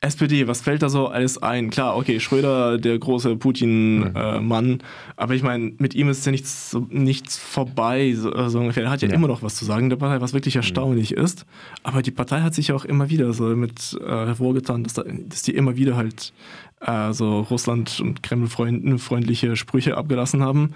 SPD, 0.00 0.46
was 0.46 0.60
fällt 0.60 0.82
da 0.82 0.88
so 0.88 1.08
alles 1.08 1.38
ein? 1.42 1.70
Klar, 1.70 1.96
okay, 1.96 2.20
Schröder, 2.20 2.78
der 2.78 2.98
große 2.98 3.34
Putin-Mann, 3.34 4.64
hm. 4.64 4.80
äh, 4.80 4.84
aber 5.16 5.34
ich 5.34 5.42
meine, 5.42 5.72
mit 5.78 5.94
ihm 5.94 6.08
ist 6.08 6.24
ja 6.24 6.30
nichts, 6.30 6.76
nichts 6.88 7.36
vorbei, 7.36 8.14
so, 8.14 8.48
so 8.48 8.60
ungefähr. 8.60 8.84
Er 8.84 8.90
hat 8.90 9.02
ja, 9.02 9.08
ja, 9.08 9.14
immer 9.14 9.26
noch 9.26 9.42
was 9.42 9.56
zu 9.56 9.64
sagen 9.64 9.90
der 9.90 9.96
Partei, 9.96 10.20
was 10.20 10.34
wirklich 10.34 10.54
hm. 10.54 10.60
erstaunlich 10.60 11.16
mhm. 11.16 11.24
ist. 11.24 11.46
Aber 11.82 12.02
die 12.02 12.12
Partei 12.12 12.42
hat 12.42 12.54
sich 12.54 12.70
auch 12.70 12.84
immer 12.84 13.10
wieder 13.10 13.32
so 13.32 13.44
mit 13.56 13.98
äh, 14.00 14.08
hervorgetan, 14.08 14.84
dass, 14.84 14.94
da, 14.94 15.02
dass 15.02 15.42
die 15.42 15.54
immer 15.54 15.76
wieder 15.76 15.96
halt 15.96 16.32
also 16.80 17.40
Russland 17.40 18.00
und 18.00 18.22
Kreml-freundliche 18.22 19.56
Sprüche 19.56 19.96
abgelassen 19.96 20.42
haben, 20.42 20.74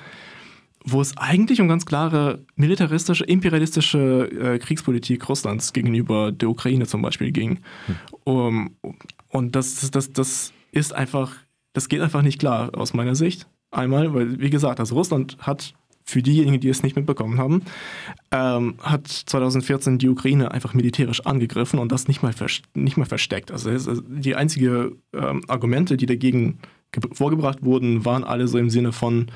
wo 0.85 1.01
es 1.01 1.17
eigentlich 1.17 1.61
um 1.61 1.69
ganz 1.69 1.87
klare 1.87 2.45
militaristische, 2.57 3.25
imperialistische 3.25 4.31
äh, 4.31 4.59
Kriegspolitik 4.59 5.29
Russlands 5.29 5.73
gegenüber 5.73 6.33
der 6.33 6.49
Ukraine 6.49 6.87
zum 6.87 7.03
Beispiel 7.03 7.33
ging. 7.33 7.61
Hm. 7.87 7.97
Um, 8.25 8.77
und 9.29 9.57
das, 9.57 9.91
das, 9.91 10.13
das 10.13 10.53
ist 10.73 10.93
einfach, 10.95 11.33
das 11.73 11.89
geht 11.89 12.01
einfach 12.01 12.23
nicht 12.23 12.39
klar 12.39 12.71
aus 12.77 12.95
meiner 12.95 13.15
Sicht. 13.15 13.47
Einmal, 13.71 14.13
weil, 14.15 14.41
wie 14.41 14.51
gesagt, 14.51 14.81
also 14.81 14.95
Russland 14.95 15.39
hat 15.41 15.75
für 16.05 16.23
diejenigen, 16.23 16.61
die 16.61 16.69
es 16.69 16.83
nicht 16.83 16.97
mitbekommen 16.97 17.39
haben, 17.39 17.63
ähm, 18.33 18.75
hat 18.81 19.07
2014 19.07 19.99
die 19.99 20.09
Ukraine 20.09 20.51
einfach 20.51 20.75
militärisch 20.75 21.21
angegriffen 21.21 21.79
und 21.79 21.93
das 21.93 22.09
nicht 22.09 22.23
mal, 22.23 22.35
nicht 22.75 22.97
mal 22.97 23.07
versteckt. 23.07 23.51
Also 23.51 23.71
die 24.09 24.35
einzigen 24.35 24.97
ähm, 25.13 25.43
Argumente, 25.47 25.97
die 25.97 26.07
dagegen 26.07 26.59
vorgebracht 27.13 27.65
wurden, 27.65 28.05
waren 28.05 28.25
alle 28.25 28.49
so 28.49 28.59
im 28.59 28.69
Sinne 28.69 28.93
von, 28.93 29.31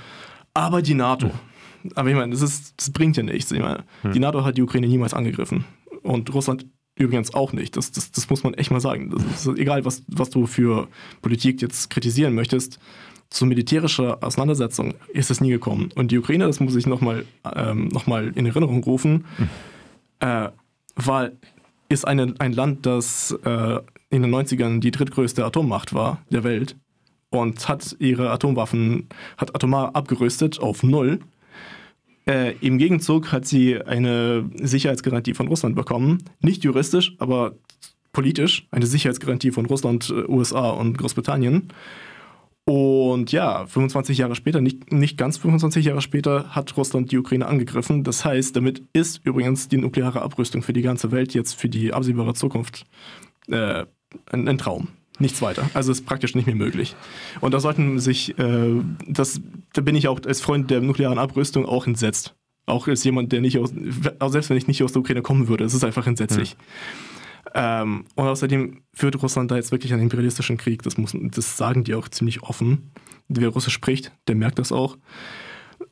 aber 0.57 0.83
die 0.83 0.95
NATO. 0.95 1.27
Mhm. 1.27 1.93
Aber 1.95 2.09
ich 2.09 2.17
meine, 2.17 2.33
das, 2.33 2.43
ist, 2.43 2.75
das 2.77 2.91
bringt 2.91 3.17
ja 3.17 3.23
nichts. 3.23 3.53
Ich 3.53 3.61
meine, 3.61 3.85
mhm. 4.03 4.13
Die 4.13 4.19
NATO 4.19 4.45
hat 4.45 4.57
die 4.57 4.63
Ukraine 4.63 4.89
niemals 4.89 5.15
angegriffen 5.15 5.65
und 6.03 6.33
Russland 6.35 6.67
übrigens 6.99 7.35
auch 7.35 7.53
nicht. 7.53 7.77
Das, 7.77 7.93
das, 7.93 8.11
das 8.11 8.31
muss 8.31 8.43
man 8.43 8.55
echt 8.55 8.71
mal 8.71 8.81
sagen. 8.81 9.11
Das 9.11 9.47
ist 9.47 9.59
egal, 9.59 9.85
was, 9.85 10.03
was 10.09 10.31
du 10.31 10.47
für 10.47 10.89
Politik 11.21 11.61
jetzt 11.63 11.91
kritisieren 11.91 12.35
möchtest 12.35 12.81
zu 13.29 13.45
militärischer 13.45 14.23
Auseinandersetzung 14.23 14.95
ist 15.13 15.31
es 15.31 15.41
nie 15.41 15.51
gekommen. 15.51 15.91
Und 15.95 16.11
die 16.11 16.19
Ukraine, 16.19 16.47
das 16.47 16.61
muss 16.61 16.77
ich 16.77 16.87
nochmal 16.87 17.25
ähm, 17.55 17.89
noch 17.89 18.07
in 18.07 18.47
Erinnerung 18.47 18.83
rufen, 18.85 19.25
mhm. 19.37 19.49
äh, 20.21 20.49
war, 20.95 21.31
ist 21.89 22.07
eine, 22.07 22.35
ein 22.39 22.53
Land, 22.53 22.87
das 22.87 23.33
äh, 23.45 23.81
in 24.11 24.23
den 24.23 24.35
90ern 24.35 24.81
die 24.81 24.91
drittgrößte 24.91 25.45
Atommacht 25.45 25.93
war 25.93 26.23
der 26.31 26.45
Welt 26.45 26.77
und 27.31 27.69
hat 27.69 27.97
ihre 27.99 28.31
Atomwaffen, 28.31 29.09
hat 29.37 29.55
atomar 29.55 29.95
abgerüstet 29.95 30.61
auf 30.61 30.83
Null. 30.83 31.21
Äh, 32.29 32.57
Im 32.61 32.79
Gegenzug 32.79 33.33
hat 33.33 33.47
sie 33.47 33.81
eine 33.81 34.49
Sicherheitsgarantie 34.55 35.35
von 35.35 35.49
Russland 35.49 35.77
bekommen. 35.77 36.25
Nicht 36.41 36.65
juristisch, 36.65 37.15
aber 37.19 37.55
politisch. 38.13 38.67
Eine 38.71 38.87
Sicherheitsgarantie 38.87 39.53
von 39.53 39.67
Russland, 39.67 40.11
äh, 40.11 40.25
USA 40.29 40.71
und 40.71 40.99
Großbritannien. 40.99 41.69
Und 42.69 43.31
ja, 43.31 43.65
25 43.65 44.19
Jahre 44.19 44.35
später, 44.35 44.61
nicht, 44.61 44.93
nicht 44.93 45.17
ganz 45.17 45.39
25 45.39 45.85
Jahre 45.85 46.01
später, 46.01 46.49
hat 46.49 46.77
Russland 46.77 47.13
die 47.13 47.19
Ukraine 47.19 47.47
angegriffen. 47.47 48.03
Das 48.03 48.25
heißt, 48.25 48.57
damit 48.57 48.83
ist 48.93 49.21
übrigens 49.25 49.69
die 49.69 49.77
nukleare 49.77 50.21
Abrüstung 50.21 50.63
für 50.63 50.73
die 50.73 50.83
ganze 50.83 51.13
Welt 51.13 51.33
jetzt 51.33 51.55
für 51.55 51.69
die 51.69 51.93
absehbare 51.93 52.35
Zukunft 52.35 52.85
äh, 53.47 53.85
ein, 54.33 54.49
ein, 54.49 54.59
Traum. 54.59 54.89
Nichts 55.19 55.41
weiter. 55.43 55.69
Also 55.75 55.93
ist 55.93 56.05
praktisch 56.05 56.35
nicht 56.35 56.47
mehr 56.47 56.55
möglich. 56.55 56.95
Und 57.41 57.55
da 57.55 57.61
sollten 57.61 57.99
sich, 57.99 58.39
äh, 58.39 58.81
das, 59.07 59.41
da 59.73 59.81
bin 59.81 59.95
ich 59.95 60.09
auch 60.09 60.21
als 60.27 60.41
Freund 60.41 60.71
der 60.71 60.81
nuklearen 60.81 61.19
Abrüstung 61.19 61.67
auch 61.67 61.87
entsetzt. 61.87 62.35
Auch 62.67 62.89
als 62.89 63.05
jemand, 63.05 63.33
der 63.33 63.41
nicht 63.41 63.59
aus, 63.59 63.73
selbst 63.73 64.51
wenn 64.51 64.57
ich 64.57 64.67
nicht 64.67 64.83
aus 64.83 64.93
der 64.93 65.01
Ukraine 65.01 65.23
kommen 65.23 65.49
würde, 65.49 65.65
es 65.65 65.73
ist 65.73 65.85
einfach 65.85 66.07
entsetzlich. 66.07 66.57
Ja. 67.55 67.83
Ähm, 67.83 68.05
und 68.17 68.27
außerdem 68.27 68.83
führt 68.93 69.23
Russland 69.23 69.51
da 69.51 69.57
jetzt 69.57 69.73
wirklich 69.73 69.93
einen 69.93 70.03
imperialistischen 70.03 70.59
Krieg. 70.59 70.83
Das, 70.83 70.99
muss, 70.99 71.17
das 71.19 71.57
sagen 71.57 71.85
die 71.85 71.95
auch 71.95 72.09
ziemlich 72.09 72.43
offen. 72.43 72.91
Wer 73.29 73.49
Russisch 73.49 73.73
spricht, 73.73 74.13
der 74.29 74.35
merkt 74.35 74.59
das 74.59 74.73
auch. 74.73 74.99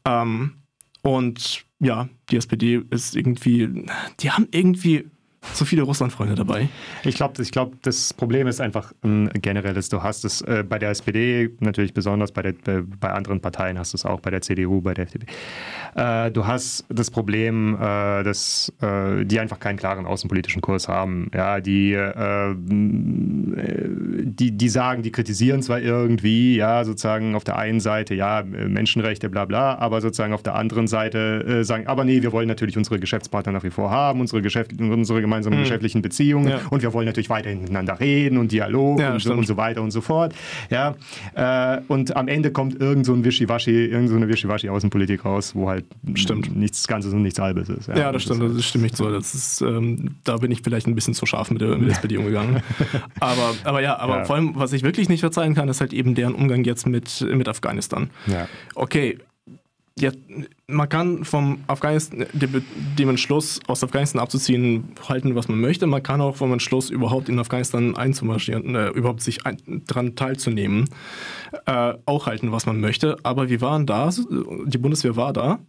Ähm, 0.05 0.65
und 1.03 1.65
ja, 1.81 2.09
die 2.31 2.37
SPD 2.37 2.83
ist 2.91 3.17
irgendwie, 3.17 3.87
die 4.21 4.31
haben 4.31 4.49
irgendwie 4.51 5.11
so 5.53 5.65
viele 5.65 5.83
Russlandfreunde 5.83 6.35
dabei. 6.35 6.69
Ich 7.05 7.15
glaube, 7.15 7.43
ich 7.43 7.51
glaub, 7.51 7.81
das 7.83 8.13
Problem 8.15 8.47
ist 8.47 8.61
einfach 8.61 8.93
ein 9.03 9.29
generelles. 9.35 9.89
Du 9.89 10.03
hast 10.03 10.25
es 10.25 10.41
äh, 10.43 10.65
bei 10.67 10.79
der 10.79 10.91
SPD 10.91 11.51
natürlich 11.61 11.95
besonders, 11.95 12.33
bei, 12.33 12.43
der, 12.43 12.55
äh, 12.67 12.83
bei 12.83 13.11
anderen 13.11 13.41
Parteien 13.41 13.79
hast 13.79 13.93
du 13.93 13.97
es 13.97 14.05
auch, 14.05 14.21
bei 14.21 14.31
der 14.31 14.41
CDU, 14.41 14.81
bei 14.81 14.95
der 14.95 15.05
FDP. 15.05 15.27
Äh, 15.95 16.31
du 16.31 16.47
hast 16.47 16.85
das 16.89 17.11
Problem, 17.11 17.75
äh, 17.75 18.23
dass 18.23 18.73
äh, 18.81 19.25
die 19.25 19.39
einfach 19.41 19.61
keinen 19.61 19.77
klaren 19.77 20.07
außenpolitischen 20.07 20.63
Kurs 20.63 20.89
haben. 20.89 21.31
Ja, 21.35 21.61
die, 21.61 21.97
die, 24.27 24.53
die 24.53 24.69
sagen, 24.69 25.03
die 25.03 25.13
kritisieren 25.13 25.63
zwar 25.63 25.81
irgendwie, 25.81 26.57
ja, 26.57 26.85
sozusagen 26.85 27.35
auf 27.35 27.45
der 27.45 27.57
einen 27.57 27.81
Seite, 27.81 28.15
ja, 28.15 28.43
Menschenrechte, 28.43 29.29
bla 29.29 29.45
bla, 29.45 29.77
aber 29.79 30.01
sozusagen 30.01 30.33
auf 30.33 30.43
der 30.43 30.55
anderen 30.55 30.87
Seite 30.87 31.65
sagen, 31.65 31.87
aber 31.87 32.05
nee, 32.05 32.23
wir 32.23 32.33
wollen 32.33 32.49
natürlich 32.49 32.77
unsere 32.77 32.99
Geschäftspartner 32.99 33.53
nach 33.53 33.65
wie 33.65 33.71
vor 33.71 33.91
haben, 33.91 34.21
unsere 34.21 34.43
Geschäfte, 34.43 34.77
unsere 34.79 35.21
gemeinsamen 35.35 35.59
mhm. 35.59 35.63
geschäftlichen 35.63 36.03
Beziehungen 36.03 36.49
ja. 36.49 36.61
und 36.71 36.83
wir 36.83 36.93
wollen 36.93 37.07
natürlich 37.07 37.31
weiterhin 37.31 37.61
miteinander 37.61 37.99
reden 38.01 38.39
und 38.39 38.53
Dialog 38.53 39.01
ja, 39.01 39.13
und, 39.13 39.21
so, 39.21 39.33
und, 39.33 39.47
so, 39.47 39.57
weiter 39.57 39.83
und 39.83 39.91
so 39.91 40.01
fort. 40.01 40.35
Ja, 40.71 40.95
äh, 41.35 41.81
und 41.89 42.17
am 42.17 42.29
Ende 42.29 42.51
kommt 42.51 42.81
irgend 42.81 43.07
so 43.07 43.13
ein 43.13 43.25
Wischiwaschi, 43.25 43.87
irgend 43.87 44.09
so 44.09 44.17
eine 44.17 44.27
Wischiwaschi-Außenpolitik 44.29 45.25
raus, 45.25 45.55
wo 45.55 45.69
halt 45.69 45.85
stimmt. 46.15 46.55
nichts 46.57 46.87
Ganzes 46.87 47.13
und 47.13 47.23
nichts 47.23 47.39
Halbes 47.39 47.69
ist. 47.69 47.89
Ja, 47.89 47.97
ja 47.97 48.13
das, 48.13 48.23
stimmt, 48.23 48.57
das 48.57 48.65
stimme 48.65 48.87
ich 48.87 48.97
so. 48.97 49.11
Das 49.11 49.35
ist, 49.35 49.61
ähm, 49.61 50.17
da 50.25 50.37
bin 50.37 50.51
ich 50.51 50.63
vielleicht 50.63 50.87
ein 50.87 50.95
bisschen 50.95 51.15
zu 51.15 51.27
scharf 51.27 51.51
mit 51.51 51.61
der, 51.61 51.77
mit 51.77 51.89
der 51.89 51.93
SPD 51.97 52.17
umgegangen. 52.17 52.63
aber, 53.21 53.55
aber 53.65 53.83
ja, 53.83 53.99
aber 53.99 54.25
vor 54.25 54.37
allem, 54.37 54.53
was 54.55 54.73
ich 54.73 54.83
wirklich 54.83 55.09
nicht 55.09 55.21
verzeihen 55.21 55.55
kann, 55.55 55.69
ist 55.69 55.81
halt 55.81 55.93
eben 55.93 56.15
deren 56.15 56.35
Umgang 56.35 56.65
jetzt 56.65 56.87
mit, 56.87 57.27
mit 57.35 57.49
Afghanistan. 57.49 58.11
Okay, 58.75 59.19
ja, 59.97 60.11
man 60.67 60.89
kann 60.89 61.25
vom 61.25 61.61
Afghanistan, 61.69 62.27
dem 62.33 63.09
Entschluss, 63.09 63.61
aus 63.69 63.85
Afghanistan 63.85 64.21
abzuziehen, 64.21 64.89
halten, 65.09 65.37
was 65.37 65.47
man 65.47 65.61
möchte. 65.61 65.87
Man 65.87 66.03
kann 66.03 66.21
auch 66.21 66.35
vom 66.35 66.53
Entschluss, 66.53 66.91
überhaupt 66.91 67.29
in 67.29 67.39
Afghanistan 67.39 67.97
einzumarschieren, 67.97 68.75
äh, 68.75 68.89
überhaupt 68.89 69.21
sich 69.21 69.47
ein, 69.47 69.59
daran 69.87 70.17
teilzunehmen, 70.17 70.89
äh, 71.67 71.95
auch 72.07 72.27
halten, 72.27 72.51
was 72.51 72.67
man 72.67 72.81
möchte. 72.81 73.19
Aber 73.23 73.49
wir 73.49 73.61
waren 73.61 73.87
da, 73.87 74.11
die 74.67 74.79
Bundeswehr 74.79 75.15
war 75.15 75.33
da 75.33 75.61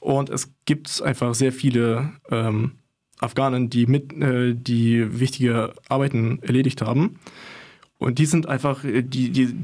und 0.00 0.30
es 0.30 0.50
gibt 0.64 1.02
einfach 1.02 1.34
sehr 1.34 1.52
viele 1.52 2.12
ähm, 2.30 2.72
Afghanen, 3.20 3.68
die, 3.68 3.86
mit, 3.86 4.14
äh, 4.14 4.54
die 4.54 5.20
wichtige 5.20 5.74
Arbeiten 5.90 6.38
erledigt 6.42 6.80
haben. 6.80 7.18
Und 7.98 8.18
die 8.18 8.26
sind 8.26 8.48
einfach, 8.48 8.82
äh, 8.84 9.02
die, 9.02 9.30
die, 9.30 9.54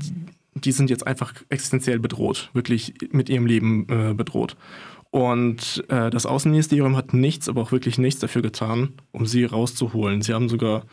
die 0.54 0.72
sind 0.72 0.90
jetzt 0.90 1.06
einfach 1.06 1.34
existenziell 1.48 1.98
bedroht, 1.98 2.50
wirklich 2.52 2.94
mit 3.12 3.28
ihrem 3.28 3.46
Leben 3.46 3.86
äh, 3.88 4.14
bedroht. 4.14 4.56
Und 5.10 5.84
äh, 5.88 6.10
das 6.10 6.26
Außenministerium 6.26 6.96
hat 6.96 7.14
nichts, 7.14 7.48
aber 7.48 7.62
auch 7.62 7.72
wirklich 7.72 7.98
nichts 7.98 8.20
dafür 8.20 8.42
getan, 8.42 8.94
um 9.10 9.26
sie 9.26 9.44
rauszuholen. 9.44 10.22
Sie 10.22 10.32
haben 10.32 10.48
sogar 10.48 10.84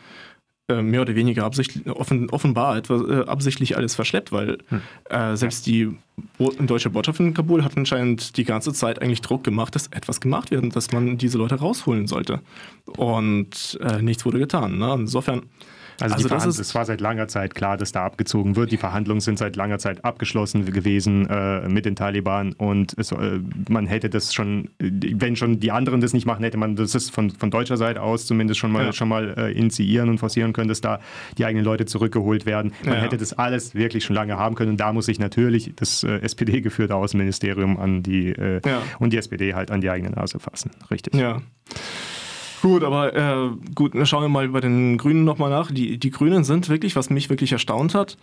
äh, 0.70 0.82
mehr 0.82 1.02
oder 1.02 1.14
weniger 1.14 1.44
absichtlich, 1.44 1.86
offen, 1.86 2.28
offenbar 2.30 2.76
etwas, 2.76 3.00
äh, 3.08 3.24
absichtlich 3.26 3.76
alles 3.76 3.94
verschleppt, 3.94 4.32
weil 4.32 4.58
hm. 4.68 4.82
Äh, 5.08 5.36
selbst 5.36 5.66
die 5.66 5.96
Bo 6.36 6.50
deutsche 6.50 6.90
Botschaft 6.90 7.20
in 7.20 7.32
Kabul 7.32 7.64
hat 7.64 7.76
anscheinend 7.76 8.36
die 8.36 8.44
ganze 8.44 8.72
Zeit 8.72 9.00
eigentlich 9.00 9.22
Druck 9.22 9.44
gemacht, 9.44 9.74
dass 9.74 9.86
etwas 9.86 10.20
gemacht 10.20 10.50
wird, 10.50 10.76
dass 10.76 10.92
man 10.92 11.16
diese 11.16 11.38
Leute 11.38 11.54
rausholen 11.54 12.06
sollte. 12.06 12.40
Und 12.96 13.78
äh, 13.80 14.02
nichts 14.02 14.26
wurde 14.26 14.40
getan. 14.40 14.78
Ne? 14.78 14.92
Insofern 14.94 15.44
also, 16.00 16.14
also 16.14 16.28
das 16.28 16.46
ist, 16.46 16.58
es 16.58 16.74
war 16.74 16.84
seit 16.84 17.00
langer 17.00 17.28
Zeit 17.28 17.54
klar, 17.54 17.76
dass 17.76 17.92
da 17.92 18.04
abgezogen 18.04 18.56
wird. 18.56 18.70
Die 18.70 18.76
Verhandlungen 18.76 19.20
sind 19.20 19.38
seit 19.38 19.56
langer 19.56 19.78
Zeit 19.78 20.04
abgeschlossen 20.04 20.64
gewesen 20.66 21.28
äh, 21.28 21.68
mit 21.68 21.84
den 21.84 21.96
Taliban 21.96 22.52
und 22.52 22.94
es, 22.96 23.12
äh, 23.12 23.40
man 23.68 23.86
hätte 23.86 24.08
das 24.08 24.32
schon, 24.32 24.70
wenn 24.78 25.36
schon 25.36 25.60
die 25.60 25.72
anderen 25.72 26.00
das 26.00 26.12
nicht 26.12 26.26
machen, 26.26 26.44
hätte 26.44 26.56
man 26.56 26.76
das 26.76 26.94
ist 26.94 27.10
von, 27.10 27.30
von 27.30 27.50
deutscher 27.50 27.76
Seite 27.76 28.02
aus 28.02 28.26
zumindest 28.26 28.60
schon 28.60 28.70
mal, 28.70 28.86
ja. 28.86 28.92
schon 28.92 29.08
mal 29.08 29.34
äh, 29.36 29.52
initiieren 29.52 30.08
und 30.08 30.18
forcieren 30.18 30.52
können, 30.52 30.68
dass 30.68 30.80
da 30.80 31.00
die 31.36 31.44
eigenen 31.44 31.64
Leute 31.64 31.86
zurückgeholt 31.86 32.46
werden. 32.46 32.72
Man 32.84 32.94
ja. 32.94 33.00
hätte 33.00 33.16
das 33.16 33.32
alles 33.32 33.74
wirklich 33.74 34.04
schon 34.04 34.14
lange 34.14 34.38
haben 34.38 34.54
können 34.54 34.72
und 34.72 34.80
da 34.80 34.92
muss 34.92 35.06
sich 35.06 35.18
natürlich 35.18 35.72
das 35.76 36.04
äh, 36.04 36.18
SPD-geführte 36.20 36.94
Außenministerium 36.94 37.78
an 37.78 38.02
die 38.02 38.28
äh, 38.28 38.60
ja. 38.64 38.82
und 38.98 39.12
die 39.12 39.16
SPD 39.16 39.54
halt 39.54 39.70
an 39.70 39.80
die 39.80 39.90
eigene 39.90 40.10
Nase 40.10 40.38
fassen. 40.38 40.70
Richtig. 40.90 41.14
Ja. 41.14 41.42
Gut, 42.62 42.82
aber 42.82 43.14
äh, 43.14 43.50
gut, 43.74 43.92
schauen 44.04 44.22
wir 44.22 44.28
mal 44.28 44.48
bei 44.48 44.60
den 44.60 44.98
Grünen 44.98 45.24
nochmal 45.24 45.50
nach. 45.50 45.70
Die, 45.70 45.98
die 45.98 46.10
Grünen 46.10 46.44
sind 46.44 46.68
wirklich, 46.68 46.96
was 46.96 47.10
mich 47.10 47.30
wirklich 47.30 47.52
erstaunt 47.52 47.94
hat, 47.94 48.16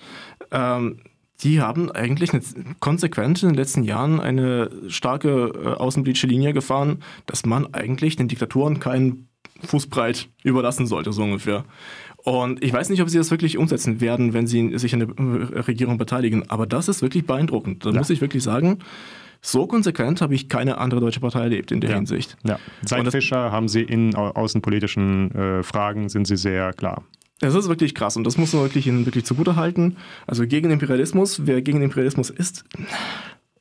ähm, 0.52 0.98
die 1.42 1.62
haben 1.62 1.92
eigentlich 1.92 2.34
eine, 2.34 2.42
konsequent 2.80 3.44
in 3.44 3.50
den 3.50 3.56
letzten 3.56 3.84
Jahren 3.84 4.20
eine 4.20 4.70
starke 4.88 5.52
äh, 5.54 5.68
außenpolitische 5.74 6.28
Linie 6.28 6.54
gefahren, 6.54 7.04
dass 7.26 7.46
man 7.46 7.74
eigentlich 7.74 8.16
den 8.16 8.28
Diktaturen 8.28 8.80
keinen 8.80 9.28
Fußbreit 9.64 10.30
überlassen 10.44 10.88
sollte, 10.88 11.12
so 11.14 11.24
ungefähr. 11.24 11.66
Und 12.24 12.64
ich 12.64 12.74
weiß 12.74 12.90
nicht, 12.90 13.02
ob 13.02 13.10
sie 13.10 13.18
das 13.18 13.32
wirklich 13.32 13.58
umsetzen 13.58 14.02
werden, 14.02 14.34
wenn 14.34 14.48
sie 14.48 14.78
sich 14.78 14.94
an 14.94 15.00
der 15.00 15.10
äh, 15.10 15.60
Regierung 15.60 15.98
beteiligen, 15.98 16.50
aber 16.50 16.66
das 16.66 16.88
ist 16.88 17.02
wirklich 17.02 17.26
beeindruckend. 17.26 17.86
Da 17.86 17.92
ja. 17.92 17.98
muss 17.98 18.10
ich 18.10 18.22
wirklich 18.22 18.44
sagen, 18.44 18.80
so 19.46 19.68
konsequent 19.68 20.22
habe 20.22 20.34
ich 20.34 20.50
keine 20.50 20.78
andere 20.80 21.00
deutsche 21.00 21.20
Partei 21.20 21.42
erlebt 21.42 21.72
in 21.72 21.80
der 21.80 21.92
ja. 21.92 21.96
Hinsicht. 21.98 22.36
Ja. 22.44 22.60
Seit 22.84 23.10
Fischer 23.12 23.52
haben 23.52 23.68
sie 23.68 23.82
in 23.82 24.16
außenpolitischen 24.16 25.32
äh, 25.32 25.64
Fragen 25.64 26.10
sind 26.10 26.26
sie 26.26 26.38
sehr 26.38 26.74
klar. 26.74 27.04
Das 27.40 27.54
ist 27.54 27.68
wirklich 27.68 27.94
krass 27.94 28.16
und 28.18 28.24
das 28.24 28.38
muss 28.38 28.54
man 28.54 28.64
wirklich, 28.64 28.88
wirklich 28.88 29.26
zugute 29.26 29.56
halten. 29.56 29.98
Also 30.26 30.48
gegen 30.48 30.72
Imperialismus, 30.72 31.46
wer 31.46 31.62
gegen 31.62 31.82
Imperialismus 31.82 32.30
ist, 32.30 32.64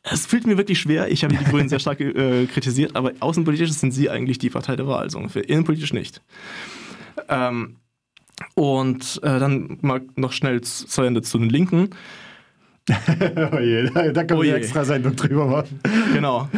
es 0.03 0.27
fühlt 0.27 0.47
mir 0.47 0.57
wirklich 0.57 0.79
schwer. 0.79 1.11
Ich 1.11 1.25
habe 1.25 1.35
die 1.35 1.45
Grünen 1.45 1.69
sehr 1.69 1.79
stark 1.81 2.01
äh, 2.01 2.47
kritisiert, 2.47 2.95
aber 2.95 3.13
außenpolitisch 3.21 3.73
sind 3.73 3.93
sie 3.93 4.11
eigentlich 4.11 4.39
die 4.39 4.51
Partei 4.51 4.77
der 4.77 4.87
Wahl, 4.87 5.11
so 5.11 5.19
ungefähr. 5.19 5.49
Innenpolitisch 5.49 5.93
nicht. 5.93 6.23
Ähm, 7.29 7.77
und 8.55 9.21
äh, 9.23 9.39
dann 9.39 9.79
mal 9.81 10.03
noch 10.17 10.33
schnell 10.33 10.61
zu 10.61 11.03
Ende 11.03 11.23
zu 11.23 11.39
den 11.39 11.49
Linken. 11.49 11.91
oh 13.53 13.59
je, 13.61 13.89
da 14.13 14.25
können 14.25 14.41
oh 14.41 14.43
wir 14.43 14.57
extra 14.57 14.85
Sendung 14.85 15.17
drüber 15.17 15.47
machen. 15.47 15.81
Genau. 16.13 16.49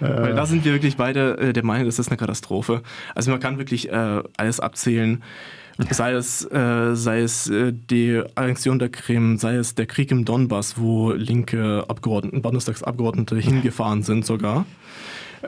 Weil 0.00 0.34
da 0.34 0.44
sind 0.44 0.64
wir 0.64 0.72
wirklich 0.72 0.96
beide 0.96 1.38
äh, 1.38 1.52
der 1.52 1.64
Meinung, 1.64 1.86
das 1.86 1.98
ist 2.00 2.08
eine 2.08 2.16
Katastrophe. 2.16 2.82
Also 3.14 3.30
man 3.30 3.38
kann 3.38 3.58
wirklich 3.58 3.88
äh, 3.90 4.22
alles 4.36 4.58
abzählen. 4.58 5.22
Sei 5.90 6.12
es, 6.12 6.44
äh, 6.50 6.96
sei 6.96 7.20
es 7.20 7.48
äh, 7.48 7.72
die 7.72 8.20
Annexion 8.34 8.80
der 8.80 8.88
Krim, 8.88 9.38
sei 9.38 9.54
es 9.54 9.76
der 9.76 9.86
Krieg 9.86 10.10
im 10.10 10.24
Donbass, 10.24 10.78
wo 10.78 11.12
linke 11.12 11.84
Abgeordneten, 11.86 12.42
Bundestagsabgeordnete 12.42 13.36
hingefahren 13.36 14.02
sind 14.02 14.26
sogar 14.26 14.66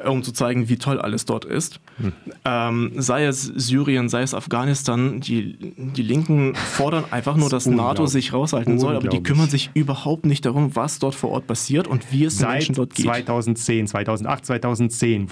um 0.07 0.23
zu 0.23 0.33
zeigen, 0.33 0.69
wie 0.69 0.77
toll 0.77 1.01
alles 1.01 1.25
dort 1.25 1.45
ist. 1.45 1.81
Hm. 1.99 2.13
Ähm, 2.45 2.93
sei 2.97 3.25
es 3.25 3.43
Syrien, 3.43 4.09
sei 4.09 4.23
es 4.23 4.35
Afghanistan, 4.35 5.21
die, 5.21 5.57
die 5.77 6.03
Linken 6.03 6.55
fordern 6.55 7.05
einfach 7.11 7.37
nur, 7.37 7.51
dass 7.51 7.67
NATO 7.67 8.07
sich 8.07 8.33
raushalten 8.33 8.79
soll, 8.79 8.97
aber 8.97 9.09
die 9.09 9.23
kümmern 9.23 9.49
sich 9.49 9.71
überhaupt 9.75 10.27
nicht 10.27 10.47
darum, 10.47 10.77
was 10.77 10.99
dort 10.99 11.15
vor 11.15 11.31
Ort 11.31 11.47
passiert 11.47 11.87
und 11.87 12.13
wie 12.13 12.25
es 12.25 12.39
den 12.39 12.49
Menschen 12.49 12.75
dort 12.75 12.95
geht. 12.95 13.07
2010, 13.07 13.87
2008, 13.89 14.47
2010 14.47 15.29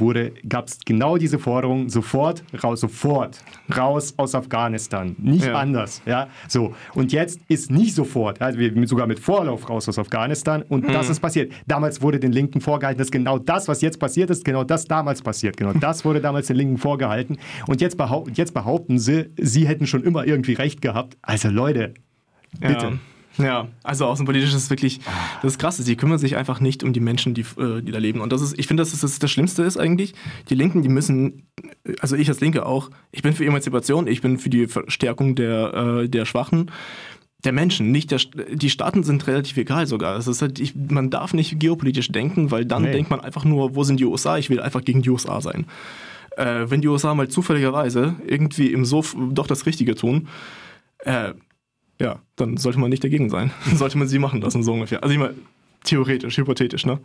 gab 0.48 0.68
es 0.68 0.78
genau 0.84 1.16
diese 1.16 1.38
Forderung, 1.38 1.88
sofort 1.88 2.42
raus, 2.62 2.80
sofort 2.80 3.38
raus 3.76 4.14
aus 4.16 4.34
Afghanistan. 4.34 5.16
Nicht 5.18 5.46
ja. 5.46 5.54
anders. 5.54 6.02
Ja? 6.06 6.28
So. 6.48 6.74
Und 6.94 7.12
jetzt 7.12 7.40
ist 7.48 7.70
nicht 7.70 7.94
sofort, 7.94 8.40
also 8.40 8.58
sogar 8.84 9.06
mit 9.06 9.18
Vorlauf 9.18 9.68
raus 9.68 9.88
aus 9.88 9.98
Afghanistan 9.98 10.62
und 10.68 10.86
hm. 10.86 10.92
das 10.92 11.08
ist 11.08 11.20
passiert. 11.20 11.52
Damals 11.66 12.02
wurde 12.02 12.20
den 12.20 12.32
Linken 12.32 12.60
vorgehalten, 12.60 12.98
dass 12.98 13.10
genau 13.10 13.38
das, 13.38 13.68
was 13.68 13.80
jetzt 13.80 13.98
passiert 13.98 14.30
ist, 14.30 14.44
genau 14.48 14.64
das 14.64 14.86
damals 14.86 15.22
passiert. 15.22 15.56
Genau 15.56 15.72
das 15.72 16.04
wurde 16.04 16.20
damals 16.20 16.46
den 16.46 16.56
Linken 16.56 16.78
vorgehalten. 16.78 17.38
Und 17.66 17.80
jetzt, 17.80 17.96
behaupt, 17.96 18.36
jetzt 18.36 18.54
behaupten 18.54 18.98
sie, 18.98 19.30
sie 19.38 19.68
hätten 19.68 19.86
schon 19.86 20.02
immer 20.02 20.26
irgendwie 20.26 20.54
recht 20.54 20.80
gehabt. 20.80 21.16
Also 21.22 21.48
Leute, 21.48 21.94
bitte. 22.58 22.86
Ja. 22.86 22.92
Ja, 23.36 23.68
also 23.84 24.06
außenpolitisch 24.06 24.52
ist 24.52 24.68
wirklich, 24.68 24.98
das 25.42 25.52
ist 25.52 25.58
krass, 25.60 25.76
sie 25.76 25.96
kümmern 25.96 26.18
sich 26.18 26.36
einfach 26.36 26.58
nicht 26.58 26.82
um 26.82 26.92
die 26.92 26.98
Menschen, 26.98 27.34
die, 27.34 27.42
äh, 27.42 27.82
die 27.82 27.92
da 27.92 27.98
leben. 27.98 28.20
Und 28.20 28.32
das 28.32 28.42
ist, 28.42 28.58
ich 28.58 28.66
finde, 28.66 28.80
dass 28.82 28.98
das 29.00 29.18
das 29.20 29.30
Schlimmste 29.30 29.62
ist 29.62 29.76
eigentlich. 29.76 30.14
Die 30.48 30.56
Linken, 30.56 30.82
die 30.82 30.88
müssen, 30.88 31.46
also 32.00 32.16
ich 32.16 32.28
als 32.28 32.40
Linke 32.40 32.66
auch, 32.66 32.90
ich 33.12 33.22
bin 33.22 33.32
für 33.34 33.44
Emanzipation, 33.44 34.08
ich 34.08 34.22
bin 34.22 34.38
für 34.38 34.50
die 34.50 34.66
Verstärkung 34.66 35.36
der, 35.36 35.74
äh, 35.74 36.08
der 36.08 36.24
Schwachen 36.24 36.72
der 37.44 37.52
Menschen, 37.52 37.92
nicht 37.92 38.10
der, 38.10 38.18
die 38.52 38.70
Staaten 38.70 39.04
sind 39.04 39.26
relativ 39.26 39.56
egal 39.56 39.86
sogar. 39.86 40.16
Es 40.16 40.26
ist 40.26 40.42
halt, 40.42 40.58
ich, 40.58 40.74
man 40.74 41.10
darf 41.10 41.34
nicht 41.34 41.60
geopolitisch 41.60 42.10
denken, 42.10 42.50
weil 42.50 42.64
dann 42.64 42.82
nee. 42.82 42.92
denkt 42.92 43.10
man 43.10 43.20
einfach 43.20 43.44
nur, 43.44 43.76
wo 43.76 43.84
sind 43.84 44.00
die 44.00 44.04
USA? 44.04 44.38
Ich 44.38 44.50
will 44.50 44.60
einfach 44.60 44.82
gegen 44.82 45.02
die 45.02 45.10
USA 45.10 45.40
sein. 45.40 45.66
Äh, 46.36 46.68
wenn 46.68 46.80
die 46.80 46.88
USA 46.88 47.14
mal 47.14 47.28
zufälligerweise 47.28 48.16
irgendwie 48.26 48.72
im 48.72 48.84
Sof 48.84 49.16
doch 49.30 49.46
das 49.46 49.66
Richtige 49.66 49.94
tun, 49.94 50.28
äh, 50.98 51.32
ja, 52.00 52.20
dann 52.36 52.56
sollte 52.56 52.80
man 52.80 52.90
nicht 52.90 53.04
dagegen 53.04 53.30
sein. 53.30 53.52
sollte 53.74 53.98
man 53.98 54.08
sie 54.08 54.18
machen 54.18 54.40
lassen, 54.40 54.64
so 54.64 54.72
ungefähr. 54.72 55.02
Also 55.02 55.12
ich 55.12 55.18
meine, 55.20 55.34
theoretisch, 55.84 56.38
hypothetisch, 56.38 56.86
ne? 56.86 56.98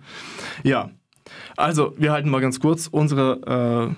Ja. 0.64 0.90
Also, 1.56 1.94
wir 1.98 2.12
halten 2.12 2.30
mal 2.30 2.42
ganz 2.42 2.60
kurz 2.60 2.88
unsere 2.88 3.92
äh, 3.92 3.96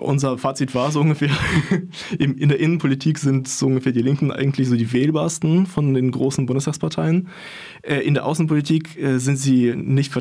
unser 0.00 0.38
Fazit 0.38 0.74
war 0.74 0.90
so 0.90 1.00
ungefähr, 1.00 1.30
in 2.18 2.48
der 2.48 2.60
Innenpolitik 2.60 3.18
sind 3.18 3.48
so 3.48 3.66
ungefähr 3.66 3.92
die 3.92 4.02
Linken 4.02 4.30
eigentlich 4.30 4.68
so 4.68 4.76
die 4.76 4.92
wählbarsten 4.92 5.66
von 5.66 5.94
den 5.94 6.10
großen 6.10 6.46
Bundestagsparteien. 6.46 7.28
Äh, 7.82 8.00
in 8.00 8.14
der 8.14 8.26
Außenpolitik 8.26 8.98
äh, 8.98 9.18
sind 9.18 9.36
sie 9.36 9.74
nicht 9.76 10.12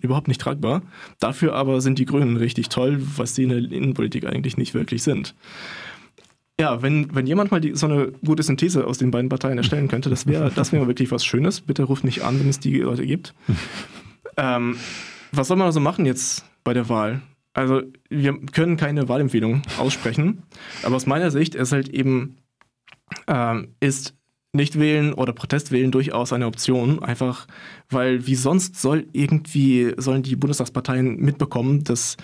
überhaupt 0.00 0.28
nicht 0.28 0.40
tragbar. 0.40 0.82
Dafür 1.18 1.54
aber 1.54 1.80
sind 1.80 1.98
die 1.98 2.06
Grünen 2.06 2.36
richtig 2.36 2.68
toll, 2.68 2.98
was 3.16 3.34
sie 3.34 3.44
in 3.44 3.48
der 3.50 3.58
Innenpolitik 3.58 4.26
eigentlich 4.26 4.56
nicht 4.56 4.74
wirklich 4.74 5.02
sind. 5.02 5.34
Ja, 6.58 6.80
wenn, 6.80 7.14
wenn 7.14 7.26
jemand 7.26 7.50
mal 7.50 7.60
die, 7.60 7.74
so 7.74 7.86
eine 7.86 8.12
gute 8.24 8.42
Synthese 8.42 8.86
aus 8.86 8.96
den 8.96 9.10
beiden 9.10 9.28
Parteien 9.28 9.58
erstellen 9.58 9.88
könnte, 9.88 10.08
das 10.08 10.26
wäre 10.26 10.50
das 10.54 10.72
wär 10.72 10.86
wirklich 10.86 11.10
was 11.10 11.24
Schönes. 11.24 11.60
Bitte 11.60 11.82
ruft 11.82 12.04
nicht 12.04 12.22
an, 12.22 12.40
wenn 12.40 12.48
es 12.48 12.60
die 12.60 12.78
Leute 12.78 13.06
gibt. 13.06 13.34
ähm, 14.38 14.76
was 15.32 15.48
soll 15.48 15.58
man 15.58 15.66
also 15.66 15.80
machen 15.80 16.06
jetzt 16.06 16.46
bei 16.64 16.72
der 16.72 16.88
Wahl? 16.88 17.20
Also 17.56 17.80
wir 18.10 18.38
können 18.52 18.76
keine 18.76 19.08
Wahlempfehlung 19.08 19.62
aussprechen, 19.78 20.42
aber 20.82 20.96
aus 20.96 21.06
meiner 21.06 21.30
Sicht 21.30 21.54
ist 21.54 21.72
halt 21.72 21.88
eben, 21.88 22.36
ähm, 23.26 23.68
ist 23.80 24.14
nicht 24.52 24.78
wählen 24.78 25.14
oder 25.14 25.32
Protest 25.32 25.72
wählen 25.72 25.90
durchaus 25.90 26.34
eine 26.34 26.46
Option, 26.46 27.02
einfach 27.02 27.46
weil 27.88 28.26
wie 28.26 28.34
sonst 28.34 28.78
soll 28.78 29.06
irgendwie, 29.12 29.94
sollen 29.96 30.22
die 30.22 30.36
Bundestagsparteien 30.36 31.16
mitbekommen, 31.16 31.82
dass 31.82 32.18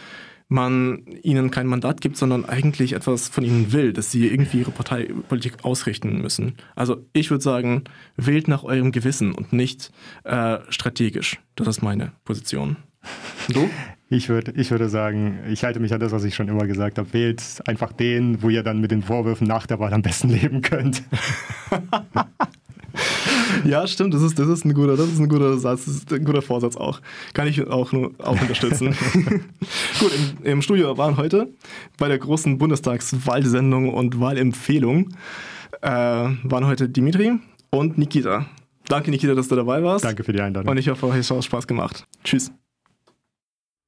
man 0.49 1.07
ihnen 1.23 1.51
kein 1.51 1.67
Mandat 1.67 2.03
gibt, 2.03 2.19
sondern 2.19 2.45
eigentlich 2.45 2.93
etwas 2.93 3.29
von 3.31 3.43
ihnen 3.43 3.73
will, 3.73 3.95
dass 3.95 4.11
sie 4.11 4.27
irgendwie 4.27 4.61
ihre 4.61 4.71
Parteipolitik 4.71 5.65
ausrichten 5.65 6.21
müssen. 6.21 6.57
Also 6.77 7.07
ich 7.15 7.31
würde 7.31 7.43
sagen, 7.43 7.85
wählt 8.17 8.49
nach 8.49 8.65
eurem 8.65 8.93
Gewissen 8.93 9.33
und 9.33 9.55
nicht 9.55 9.93
äh, 10.25 10.59
strategisch. 10.69 11.41
Das 11.55 11.69
ist 11.69 11.83
meine 11.83 12.13
Position. 12.25 12.77
Du? 13.49 13.71
Ich 14.13 14.29
würde, 14.29 14.53
ich 14.57 14.71
würde 14.71 14.91
sagen, 14.91 15.39
ich 15.49 15.65
halte 15.65 15.81
mich 15.81 15.95
an 15.95 16.01
das, 16.01 16.13
was 16.13 16.23
ich 16.25 16.35
schon 16.35 16.47
immer 16.49 16.67
gesagt 16.67 16.99
habe. 16.99 17.11
Wählt 17.15 17.43
einfach 17.67 17.95
den, 17.95 18.43
wo 18.43 18.51
ihr 18.51 18.63
dann 18.63 18.79
mit 18.79 18.91
den 18.91 19.01
Vorwürfen 19.01 19.47
nach 19.47 19.67
der 19.67 19.79
Wahl 19.79 19.95
am 19.95 20.03
besten 20.03 20.29
leben 20.29 20.61
könnt. 20.61 21.03
ja, 23.65 23.87
stimmt, 23.87 24.13
das 24.13 24.21
ist, 24.21 24.39
das 24.39 24.49
ist 24.49 24.67
ein 24.67 24.75
guter, 24.75 24.99
das 24.99 25.09
ist 25.09 25.19
ein 25.19 25.31
guter 25.31 25.57
Satz, 25.57 25.87
das 25.87 25.95
ist 25.95 26.13
ein 26.13 26.27
guter 26.27 26.43
Vorsatz 26.43 26.77
auch. 26.77 27.01
Kann 27.33 27.49
ich 27.49 27.67
auch 27.67 27.93
nur 27.93 28.13
auch 28.19 28.39
unterstützen. 28.39 28.95
Gut, 29.99 30.13
im, 30.15 30.45
im, 30.45 30.63
Studio 30.63 30.99
waren 30.99 31.17
heute 31.17 31.49
bei 31.97 32.09
der 32.09 32.19
großen 32.19 32.59
Bundestagswahlsendung 32.59 33.95
und 33.95 34.21
Wahlempfehlung 34.21 35.09
äh, 35.81 35.89
waren 35.89 36.67
heute 36.67 36.91
Dimitri 36.91 37.39
und 37.71 37.97
Nikita. 37.97 38.45
Danke, 38.89 39.11
Nikita, 39.11 39.35
dass 39.35 39.49
du 39.49 39.57
dabei 39.57 39.83
warst. 39.83 40.05
Danke 40.05 40.23
für 40.23 40.35
die 40.35 40.43
Einladung. 40.43 40.71
Und 40.71 40.77
ich 40.77 40.91
hoffe, 40.91 41.07
euch 41.07 41.31
hat 41.31 41.45
Spaß 41.45 41.67
gemacht. 41.67 42.07
Tschüss. 42.25 42.53